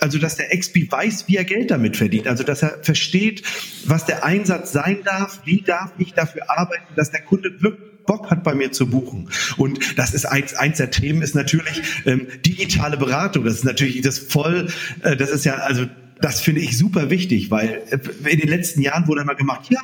also 0.02 0.18
dass 0.18 0.36
der 0.36 0.56
XP 0.56 0.90
weiß, 0.90 1.28
wie 1.28 1.36
er 1.36 1.44
Geld 1.44 1.70
damit 1.70 1.96
verdient. 1.96 2.26
Also 2.26 2.44
dass 2.44 2.62
er 2.62 2.82
versteht, 2.82 3.42
was 3.86 4.04
der 4.04 4.24
Einsatz 4.24 4.72
sein 4.72 4.98
darf, 5.04 5.40
wie 5.44 5.62
darf 5.62 5.92
ich 5.98 6.12
dafür 6.12 6.50
arbeiten, 6.50 6.94
dass 6.96 7.10
der 7.10 7.22
Kunde 7.22 7.62
wirklich 7.62 7.92
Bock 8.04 8.30
hat, 8.30 8.42
bei 8.42 8.54
mir 8.54 8.72
zu 8.72 8.88
buchen. 8.88 9.30
Und 9.56 9.98
das 9.98 10.12
ist 10.12 10.24
eins, 10.24 10.54
eins 10.54 10.78
der 10.78 10.90
Themen 10.90 11.22
ist 11.22 11.36
natürlich 11.36 11.82
ähm, 12.04 12.26
digitale 12.44 12.96
Beratung. 12.96 13.44
Das 13.44 13.54
ist 13.54 13.64
natürlich 13.64 14.00
das 14.00 14.18
voll, 14.18 14.68
äh, 15.02 15.16
das 15.16 15.30
ist 15.30 15.44
ja 15.44 15.54
also 15.54 15.86
das 16.20 16.40
finde 16.40 16.60
ich 16.60 16.78
super 16.78 17.10
wichtig, 17.10 17.50
weil 17.50 17.82
äh, 17.90 18.30
in 18.30 18.38
den 18.38 18.48
letzten 18.48 18.80
Jahren 18.80 19.08
wurde 19.08 19.22
immer 19.22 19.34
gemacht, 19.34 19.68
ja, 19.70 19.80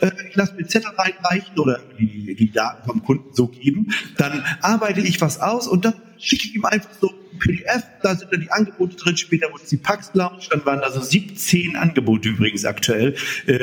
äh, 0.00 0.10
ich 0.28 0.34
lasse 0.34 0.54
mir 0.54 0.66
Zettel 0.66 0.90
reinreichen 0.90 1.58
oder 1.58 1.80
die, 1.98 2.34
die 2.34 2.50
Daten 2.50 2.88
vom 2.88 3.02
Kunden 3.02 3.32
so 3.32 3.46
geben, 3.48 3.92
dann 4.16 4.44
arbeite 4.60 5.00
ich 5.00 5.20
was 5.20 5.40
aus 5.40 5.68
und 5.68 5.84
dann 5.84 5.94
schicke 6.18 6.46
ich 6.46 6.54
ihm 6.56 6.64
einfach 6.64 6.90
so 7.00 7.12
PDF, 7.38 7.84
da 8.02 8.14
sind 8.14 8.32
dann 8.32 8.40
die 8.40 8.50
Angebote 8.50 8.96
drin, 8.96 9.16
später 9.16 9.50
wurde 9.52 9.62
es 9.64 9.70
die 9.70 9.76
Pax 9.76 10.10
Lounge, 10.14 10.42
dann 10.50 10.64
waren 10.64 10.80
da 10.80 10.90
so 10.90 11.00
17 11.00 11.76
Angebote 11.76 12.28
übrigens 12.28 12.64
aktuell 12.64 13.14
äh, 13.46 13.58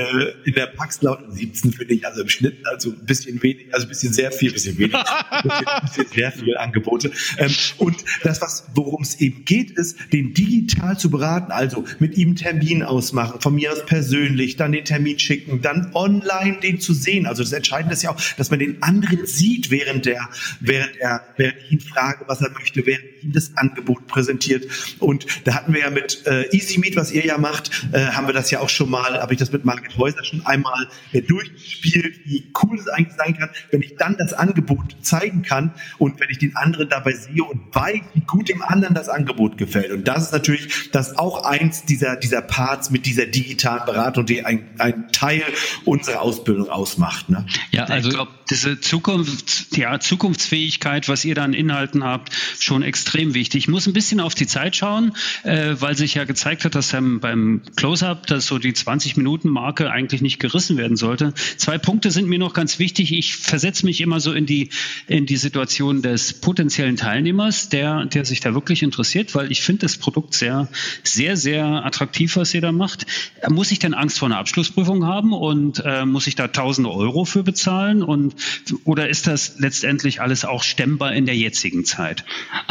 in 0.45 0.53
der 0.53 0.67
Pax 0.67 1.01
Lounge, 1.01 1.31
17 1.31 1.73
finde 1.73 1.93
ich 1.93 2.05
also 2.05 2.21
im 2.21 2.29
Schnitt, 2.29 2.65
also 2.65 2.91
ein 2.91 3.05
bisschen 3.05 3.41
wenig, 3.41 3.73
also 3.73 3.85
ein 3.85 3.89
bisschen 3.89 4.13
sehr 4.13 4.31
viel, 4.31 4.49
ein 4.49 4.53
bisschen 4.53 4.77
wenig, 4.77 4.95
ein 5.29 5.43
bisschen, 5.43 5.67
ein 5.67 5.81
bisschen 5.81 6.07
sehr 6.13 6.31
viele 6.31 6.59
Angebote. 6.59 7.11
Ähm, 7.37 7.51
und 7.77 7.97
das, 8.23 8.41
was 8.41 8.65
worum 8.75 9.03
es 9.03 9.19
eben 9.19 9.45
geht, 9.45 9.71
ist, 9.71 9.97
den 10.11 10.33
digital 10.33 10.97
zu 10.97 11.09
beraten, 11.09 11.51
also 11.51 11.85
mit 11.99 12.17
ihm 12.17 12.29
einen 12.29 12.35
Termin 12.35 12.83
ausmachen, 12.83 13.41
von 13.41 13.55
mir 13.55 13.71
aus 13.71 13.85
persönlich, 13.85 14.55
dann 14.55 14.71
den 14.71 14.85
Termin 14.85 15.19
schicken, 15.19 15.61
dann 15.61 15.91
online 15.93 16.59
den 16.59 16.79
zu 16.79 16.93
sehen. 16.93 17.25
Also 17.25 17.43
das 17.43 17.53
Entscheidende 17.53 17.93
ist 17.93 18.03
ja 18.03 18.11
auch, 18.11 18.21
dass 18.37 18.49
man 18.49 18.59
den 18.59 18.81
anderen 18.81 19.25
sieht, 19.25 19.69
während 19.69 20.05
der, 20.05 20.29
während 20.59 20.97
er, 20.97 21.21
während 21.37 21.57
ich 21.65 21.71
ihn 21.71 21.79
frage, 21.79 22.25
was 22.27 22.41
er 22.41 22.51
möchte, 22.51 22.85
während 22.85 23.05
ich 23.17 23.23
ihm 23.23 23.33
das 23.33 23.55
Angebot 23.63 24.07
präsentiert. 24.07 24.65
Und 24.99 25.25
da 25.45 25.55
hatten 25.55 25.73
wir 25.73 25.81
ja 25.81 25.89
mit 25.89 26.25
äh, 26.25 26.49
Easy 26.55 26.79
Meet, 26.79 26.95
was 26.95 27.11
ihr 27.11 27.25
ja 27.25 27.37
macht, 27.37 27.71
äh, 27.91 28.07
haben 28.07 28.27
wir 28.27 28.33
das 28.33 28.51
ja 28.51 28.59
auch 28.59 28.69
schon 28.69 28.89
mal, 28.89 29.21
habe 29.21 29.33
ich 29.33 29.39
das 29.39 29.51
mit 29.51 29.65
Margit 29.65 29.97
Häuser 29.97 30.23
schon 30.23 30.45
einmal 30.45 30.87
äh, 31.11 31.21
durchgespielt, 31.21 32.19
wie 32.25 32.51
cool 32.61 32.77
es 32.77 32.87
eigentlich 32.87 33.15
sein 33.17 33.37
kann, 33.37 33.49
wenn 33.71 33.81
ich 33.81 33.95
dann 33.95 34.15
das 34.17 34.33
Angebot 34.33 34.95
zeigen 35.01 35.43
kann 35.43 35.73
und 35.97 36.19
wenn 36.19 36.29
ich 36.29 36.39
den 36.39 36.55
anderen 36.55 36.89
dabei 36.89 37.13
sehe 37.13 37.43
und 37.43 37.73
weiß, 37.73 38.01
wie 38.13 38.21
gut 38.21 38.49
dem 38.49 38.61
anderen 38.61 38.95
das 38.95 39.09
Angebot 39.09 39.57
gefällt. 39.57 39.91
Und 39.91 40.07
das 40.07 40.23
ist 40.23 40.33
natürlich 40.33 40.91
das 40.91 41.17
auch 41.17 41.45
eins 41.45 41.85
dieser, 41.85 42.15
dieser 42.15 42.41
Parts 42.41 42.89
mit 42.89 43.05
dieser 43.05 43.25
digitalen 43.25 43.85
Beratung, 43.85 44.25
die 44.25 44.43
ein, 44.45 44.69
ein 44.79 45.11
Teil 45.11 45.43
unserer 45.85 46.21
Ausbildung 46.21 46.69
ausmacht. 46.69 47.29
Ne? 47.29 47.45
Ja, 47.71 47.85
also 47.85 48.09
ich 48.09 48.15
glaube, 48.15 48.31
diese 48.49 48.79
Zukunft, 48.79 49.77
ja, 49.77 49.99
Zukunftsfähigkeit, 49.99 51.09
was 51.09 51.25
ihr 51.25 51.35
da 51.35 51.43
an 51.43 51.53
Inhalten 51.53 52.03
habt, 52.03 52.33
schon 52.59 52.83
extrem 52.83 53.33
wichtig. 53.33 53.63
Ich 53.63 53.67
muss 53.67 53.87
ein 53.87 53.93
bisschen 53.93 54.19
auf 54.19 54.35
die 54.35 54.47
Zeit 54.47 54.75
schauen, 54.75 55.13
äh, 55.43 55.75
weil 55.79 55.95
sich 55.95 56.15
ja 56.15 56.23
gezeigt 56.23 56.65
hat, 56.65 56.75
dass 56.75 56.91
beim, 56.91 57.19
beim 57.19 57.61
Close-Up, 57.75 58.27
dass 58.27 58.45
so 58.47 58.57
die 58.57 58.73
20-Minuten-Marke 58.73 59.91
eigentlich 59.91 60.21
nicht 60.21 60.39
gerissen 60.39 60.77
werden 60.77 60.97
sollte. 60.97 61.33
Zwei 61.57 61.77
Punkte 61.77 62.11
sind 62.11 62.27
mir 62.27 62.39
noch 62.39 62.53
ganz 62.53 62.79
wichtig. 62.79 63.11
Ich 63.13 63.35
versetze 63.35 63.85
mich 63.85 64.01
immer 64.01 64.19
so 64.19 64.33
in 64.33 64.45
die, 64.45 64.69
in 65.07 65.25
die 65.25 65.37
Situation 65.37 66.01
des 66.01 66.33
potenziellen 66.33 66.97
Teilnehmers, 66.97 67.69
der, 67.69 68.05
der 68.05 68.25
sich 68.25 68.39
da 68.39 68.53
wirklich 68.53 68.83
interessiert, 68.83 69.35
weil 69.35 69.51
ich 69.51 69.61
finde 69.61 69.81
das 69.81 69.97
Produkt 69.97 70.33
sehr, 70.33 70.67
sehr, 71.03 71.37
sehr 71.37 71.65
attraktiv, 71.85 72.35
was 72.35 72.53
ihr 72.53 72.61
da 72.61 72.71
macht. 72.71 73.05
Muss 73.49 73.71
ich 73.71 73.79
denn 73.79 73.93
Angst 73.93 74.19
vor 74.19 74.27
einer 74.27 74.37
Abschlussprüfung 74.37 75.05
haben 75.05 75.33
und 75.33 75.81
äh, 75.85 76.05
muss 76.05 76.27
ich 76.27 76.35
da 76.35 76.47
tausende 76.47 76.91
Euro 76.91 77.25
für 77.25 77.43
bezahlen 77.43 78.03
und 78.03 78.35
oder 78.83 79.09
ist 79.09 79.27
das 79.27 79.59
letztendlich 79.59 80.21
alles 80.21 80.45
auch 80.45 80.63
stemmbar 80.63 81.13
in 81.13 81.25
der 81.25 81.35
jetzigen 81.35 81.85
Zeit? 81.85 82.23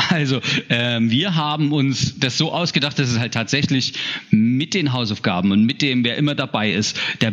Also 0.09 0.41
ähm, 0.69 1.11
wir 1.11 1.37
haben 1.37 1.73
uns 1.73 2.19
das 2.19 2.37
so 2.37 2.53
ausgedacht, 2.53 2.99
dass 2.99 3.11
es 3.11 3.19
halt 3.19 3.33
tatsächlich 3.33 3.95
mit 4.31 4.75
den 4.75 4.93
Hausaufgaben 4.93 5.53
und 5.53 5.65
mit 5.65 5.81
dem, 5.81 6.05
wer 6.05 6.17
immer 6.17 6.35
dabei 6.35 6.73
ist, 6.73 6.99
der 7.21 7.31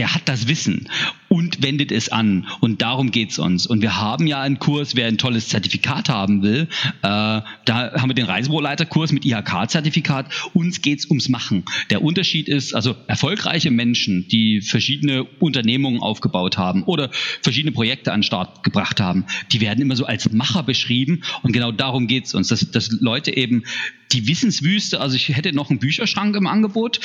der 0.00 0.14
hat 0.14 0.30
das 0.30 0.48
Wissen 0.48 0.88
und 1.28 1.62
wendet 1.62 1.92
es 1.92 2.08
an. 2.08 2.46
Und 2.60 2.80
darum 2.80 3.10
geht's 3.10 3.38
uns. 3.38 3.66
Und 3.66 3.82
wir 3.82 4.00
haben 4.00 4.26
ja 4.26 4.40
einen 4.40 4.58
Kurs, 4.58 4.96
wer 4.96 5.06
ein 5.06 5.18
tolles 5.18 5.48
Zertifikat 5.48 6.08
haben 6.08 6.42
will, 6.42 6.68
äh, 7.02 7.02
da 7.02 7.44
haben 7.66 8.08
wir 8.08 8.14
den 8.14 8.24
Reisebüroleiterkurs 8.24 9.12
mit 9.12 9.26
IHK-Zertifikat. 9.26 10.32
Uns 10.54 10.80
geht's 10.80 11.04
ums 11.04 11.28
Machen. 11.28 11.66
Der 11.90 12.02
Unterschied 12.02 12.48
ist, 12.48 12.74
also 12.74 12.96
erfolgreiche 13.08 13.70
Menschen, 13.70 14.26
die 14.28 14.62
verschiedene 14.62 15.24
Unternehmungen 15.24 16.00
aufgebaut 16.00 16.56
haben 16.56 16.84
oder 16.84 17.10
verschiedene 17.42 17.72
Projekte 17.72 18.14
an 18.14 18.20
den 18.20 18.24
Start 18.24 18.64
gebracht 18.64 19.00
haben, 19.00 19.26
die 19.52 19.60
werden 19.60 19.82
immer 19.82 19.96
so 19.96 20.06
als 20.06 20.32
Macher 20.32 20.62
beschrieben. 20.62 21.24
Und 21.42 21.52
genau 21.52 21.72
darum 21.72 22.06
geht's 22.06 22.32
uns, 22.32 22.48
dass, 22.48 22.70
dass 22.70 22.90
Leute 22.90 23.36
eben 23.36 23.64
die 24.12 24.26
Wissenswüste, 24.26 24.98
also 24.98 25.14
ich 25.14 25.28
hätte 25.28 25.54
noch 25.54 25.68
einen 25.68 25.78
Bücherschrank 25.78 26.34
im 26.36 26.46
Angebot. 26.46 27.00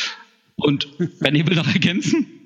Und 0.56 0.88
wenn 1.20 1.36
ihr 1.36 1.46
will 1.46 1.58
noch 1.58 1.68
ergänzen? 1.68 2.45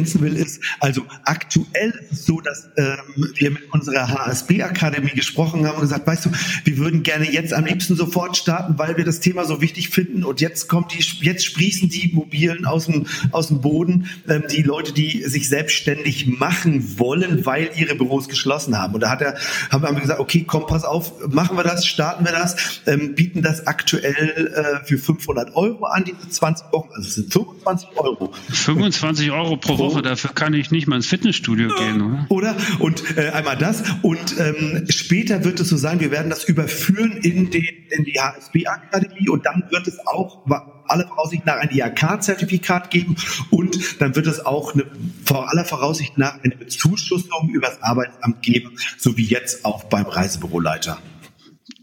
ergänzen 0.00 0.20
will, 0.22 0.36
ist, 0.36 0.62
also 0.80 1.02
aktuell 1.24 1.90
ist 2.10 2.12
es 2.12 2.26
so, 2.26 2.40
dass 2.40 2.70
ähm, 2.76 3.32
wir 3.34 3.50
mit 3.50 3.72
unserer 3.72 4.08
HSB-Akademie 4.08 5.10
gesprochen 5.10 5.66
haben 5.66 5.76
und 5.76 5.82
gesagt, 5.82 6.06
weißt 6.06 6.26
du, 6.26 6.30
wir 6.64 6.78
würden 6.78 7.02
gerne 7.02 7.30
jetzt 7.30 7.52
am 7.52 7.66
liebsten 7.66 7.96
sofort 7.96 8.36
starten, 8.36 8.78
weil 8.78 8.96
wir 8.96 9.04
das 9.04 9.20
Thema 9.20 9.44
so 9.44 9.60
wichtig 9.60 9.90
finden 9.90 10.24
und 10.24 10.40
jetzt 10.40 10.68
kommt 10.68 10.92
die, 10.92 11.04
jetzt 11.24 11.44
sprießen 11.44 11.88
die 11.88 12.12
Mobilen 12.14 12.64
aus 12.64 12.86
dem, 12.86 13.06
aus 13.32 13.48
dem 13.48 13.60
Boden, 13.60 14.08
ähm, 14.28 14.44
die 14.50 14.62
Leute, 14.62 14.92
die 14.92 15.22
sich 15.24 15.48
selbstständig 15.48 16.26
machen 16.26 16.98
wollen, 16.98 17.44
weil 17.44 17.70
ihre 17.76 17.94
Büros 17.94 18.28
geschlossen 18.28 18.78
haben. 18.78 18.94
Und 18.94 19.00
da 19.00 19.10
hat 19.10 19.20
er, 19.20 19.36
haben 19.70 19.82
wir 19.82 20.00
gesagt, 20.00 20.20
okay, 20.20 20.44
komm, 20.46 20.66
pass 20.66 20.84
auf, 20.84 21.28
machen 21.28 21.56
wir 21.56 21.64
das, 21.64 21.86
starten 21.86 22.24
wir 22.24 22.32
das, 22.32 22.80
ähm, 22.86 23.14
bieten 23.14 23.42
das 23.42 23.66
aktuell 23.66 24.52
äh, 24.54 24.86
für 24.86 24.98
500 24.98 25.54
Euro 25.54 25.84
an, 25.84 26.04
diese 26.04 26.28
20 26.28 26.72
Wochen, 26.72 26.88
also 26.94 27.06
es 27.08 27.14
sind 27.14 27.32
25 27.32 27.88
Euro. 27.96 28.32
25 28.50 29.30
Euro 29.30 29.56
pro 29.56 29.78
Woche 29.78 29.89
Woche, 29.90 30.02
dafür 30.02 30.30
kann 30.34 30.54
ich 30.54 30.70
nicht 30.70 30.86
mal 30.86 30.96
ins 30.96 31.06
Fitnessstudio 31.06 31.74
gehen, 31.74 32.00
oder? 32.00 32.26
Oder? 32.28 32.56
Und 32.78 33.16
äh, 33.16 33.30
einmal 33.30 33.56
das. 33.56 33.82
Und 34.02 34.38
ähm, 34.38 34.86
später 34.88 35.44
wird 35.44 35.60
es 35.60 35.68
so 35.68 35.76
sein, 35.76 36.00
wir 36.00 36.10
werden 36.10 36.30
das 36.30 36.44
überführen 36.44 37.18
in, 37.22 37.50
den, 37.50 37.66
in 37.90 38.04
die 38.04 38.20
HSB-Akademie 38.20 39.28
und 39.28 39.46
dann 39.46 39.64
wird 39.70 39.86
es 39.86 39.98
auch 40.06 40.46
aller 40.86 41.06
Voraussicht 41.06 41.46
nach 41.46 41.56
ein 41.56 41.70
IHK-Zertifikat 41.70 42.90
geben 42.90 43.16
und 43.50 44.00
dann 44.00 44.16
wird 44.16 44.26
es 44.26 44.44
auch 44.44 44.74
eine, 44.74 44.86
vor 45.24 45.50
aller 45.50 45.64
Voraussicht 45.64 46.18
nach 46.18 46.42
eine 46.42 46.56
Bezuschussung 46.56 47.50
über 47.52 47.68
das 47.68 47.82
Arbeitsamt 47.82 48.42
geben, 48.42 48.76
so 48.98 49.16
wie 49.16 49.24
jetzt 49.24 49.64
auch 49.64 49.84
beim 49.84 50.06
Reisebüroleiter. 50.06 50.98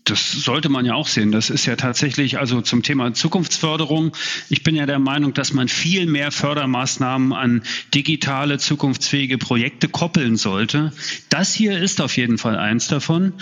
Das 0.09 0.31
sollte 0.31 0.69
man 0.69 0.85
ja 0.85 0.93
auch 0.93 1.07
sehen. 1.07 1.31
Das 1.31 1.49
ist 1.49 1.65
ja 1.65 1.75
tatsächlich, 1.75 2.39
also 2.39 2.61
zum 2.61 2.83
Thema 2.83 3.13
Zukunftsförderung. 3.13 4.13
Ich 4.49 4.63
bin 4.63 4.75
ja 4.75 4.85
der 4.85 4.99
Meinung, 4.99 5.33
dass 5.33 5.53
man 5.53 5.67
viel 5.67 6.05
mehr 6.05 6.31
Fördermaßnahmen 6.31 7.33
an 7.33 7.63
digitale, 7.93 8.57
zukunftsfähige 8.57 9.37
Projekte 9.37 9.89
koppeln 9.89 10.37
sollte. 10.37 10.93
Das 11.29 11.53
hier 11.53 11.77
ist 11.79 12.01
auf 12.01 12.15
jeden 12.17 12.37
Fall 12.37 12.57
eins 12.57 12.87
davon. 12.87 13.33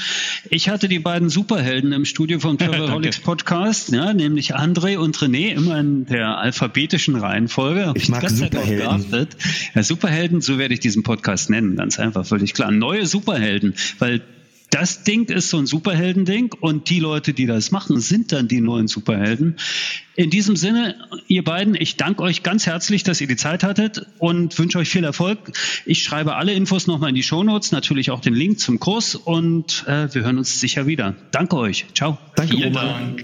Ich 0.50 0.70
hatte 0.70 0.88
die 0.88 1.00
beiden 1.00 1.30
Superhelden 1.30 1.92
im 1.92 2.06
Studio 2.06 2.40
vom 2.40 2.58
Travelholics 2.66 3.20
Podcast, 3.20 3.92
ja, 3.92 4.14
nämlich 4.14 4.56
André 4.56 4.98
und 4.98 5.18
René, 5.18 5.54
immer 5.54 5.80
in 5.80 6.06
der 6.06 6.38
alphabetischen 6.38 7.16
Reihenfolge. 7.16 7.94
Ich 7.96 8.10
mag 8.10 8.30
Superhelden. 8.30 9.28
Ja, 9.74 9.84
Superhelden, 9.84 10.42
so 10.42 10.58
werde 10.58 10.74
ich 10.74 10.80
diesen 10.80 11.04
Podcast 11.04 11.50
nennen, 11.50 11.76
ganz 11.76 12.00
einfach, 12.00 12.26
völlig 12.26 12.54
klar. 12.54 12.72
Neue 12.72 13.06
Superhelden, 13.06 13.76
weil 14.00 14.22
das 14.76 15.04
Ding 15.04 15.30
ist 15.30 15.52
so 15.52 15.58
ein 15.58 15.68
Superhelden-Ding 15.68 16.54
und 16.60 16.90
die 16.90 17.00
Leute, 17.00 17.34
die 17.34 17.46
das 17.46 17.72
machen, 17.72 18.02
sind 18.02 18.34
dann 18.34 18.50
die 18.50 18.60
neuen 18.60 18.90
Superhelden. 18.90 19.56
In 20.16 20.30
diesem 20.30 20.58
Sinne, 20.58 20.96
ihr 21.30 21.46
beiden, 21.46 21.76
ich 21.76 21.96
danke 21.96 22.24
euch 22.24 22.44
ganz 22.44 22.66
herzlich, 22.66 23.04
dass 23.04 23.22
ihr 23.22 23.28
die 23.28 23.38
Zeit 23.38 23.64
hattet 23.64 24.06
und 24.18 24.60
wünsche 24.60 24.78
euch 24.78 24.90
viel 24.90 25.06
Erfolg. 25.06 25.54
Ich 25.86 26.04
schreibe 26.04 26.36
alle 26.36 26.52
Infos 26.52 26.88
nochmal 26.88 27.10
in 27.10 27.16
die 27.16 27.24
Shownotes, 27.24 27.72
natürlich 27.72 28.12
auch 28.12 28.20
den 28.20 28.34
Link 28.34 28.60
zum 28.60 28.82
Kurs 28.82 29.16
und 29.16 29.86
äh, 29.88 30.14
wir 30.14 30.24
hören 30.24 30.40
uns 30.40 30.60
sicher 30.60 30.88
wieder. 30.88 31.16
Danke 31.32 31.56
euch. 31.56 31.86
Ciao. 31.94 32.18
Danke, 32.36 32.58
Vielen 32.58 32.74
Dank. 32.74 33.24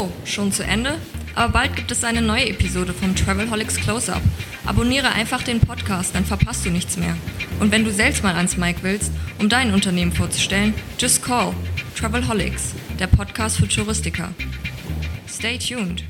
Oh, 0.00 0.08
schon 0.24 0.50
zu 0.50 0.64
Ende? 0.64 0.98
Aber 1.34 1.52
bald 1.52 1.76
gibt 1.76 1.90
es 1.90 2.04
eine 2.04 2.22
neue 2.22 2.48
Episode 2.48 2.92
vom 2.92 3.14
Travelholics 3.16 3.76
Close-Up. 3.76 4.22
Abonniere 4.66 5.12
einfach 5.12 5.42
den 5.42 5.60
Podcast, 5.60 6.14
dann 6.14 6.24
verpasst 6.24 6.64
du 6.64 6.70
nichts 6.70 6.96
mehr. 6.96 7.16
Und 7.60 7.72
wenn 7.72 7.84
du 7.84 7.92
selbst 7.92 8.22
mal 8.22 8.36
ans 8.36 8.56
Mic 8.56 8.76
willst, 8.82 9.10
um 9.38 9.48
dein 9.48 9.72
Unternehmen 9.74 10.12
vorzustellen, 10.12 10.74
just 10.98 11.22
call 11.22 11.52
Travelholics, 11.98 12.74
der 12.98 13.08
Podcast 13.08 13.56
für 13.56 13.68
Touristiker. 13.68 14.30
Stay 15.28 15.58
tuned. 15.58 16.04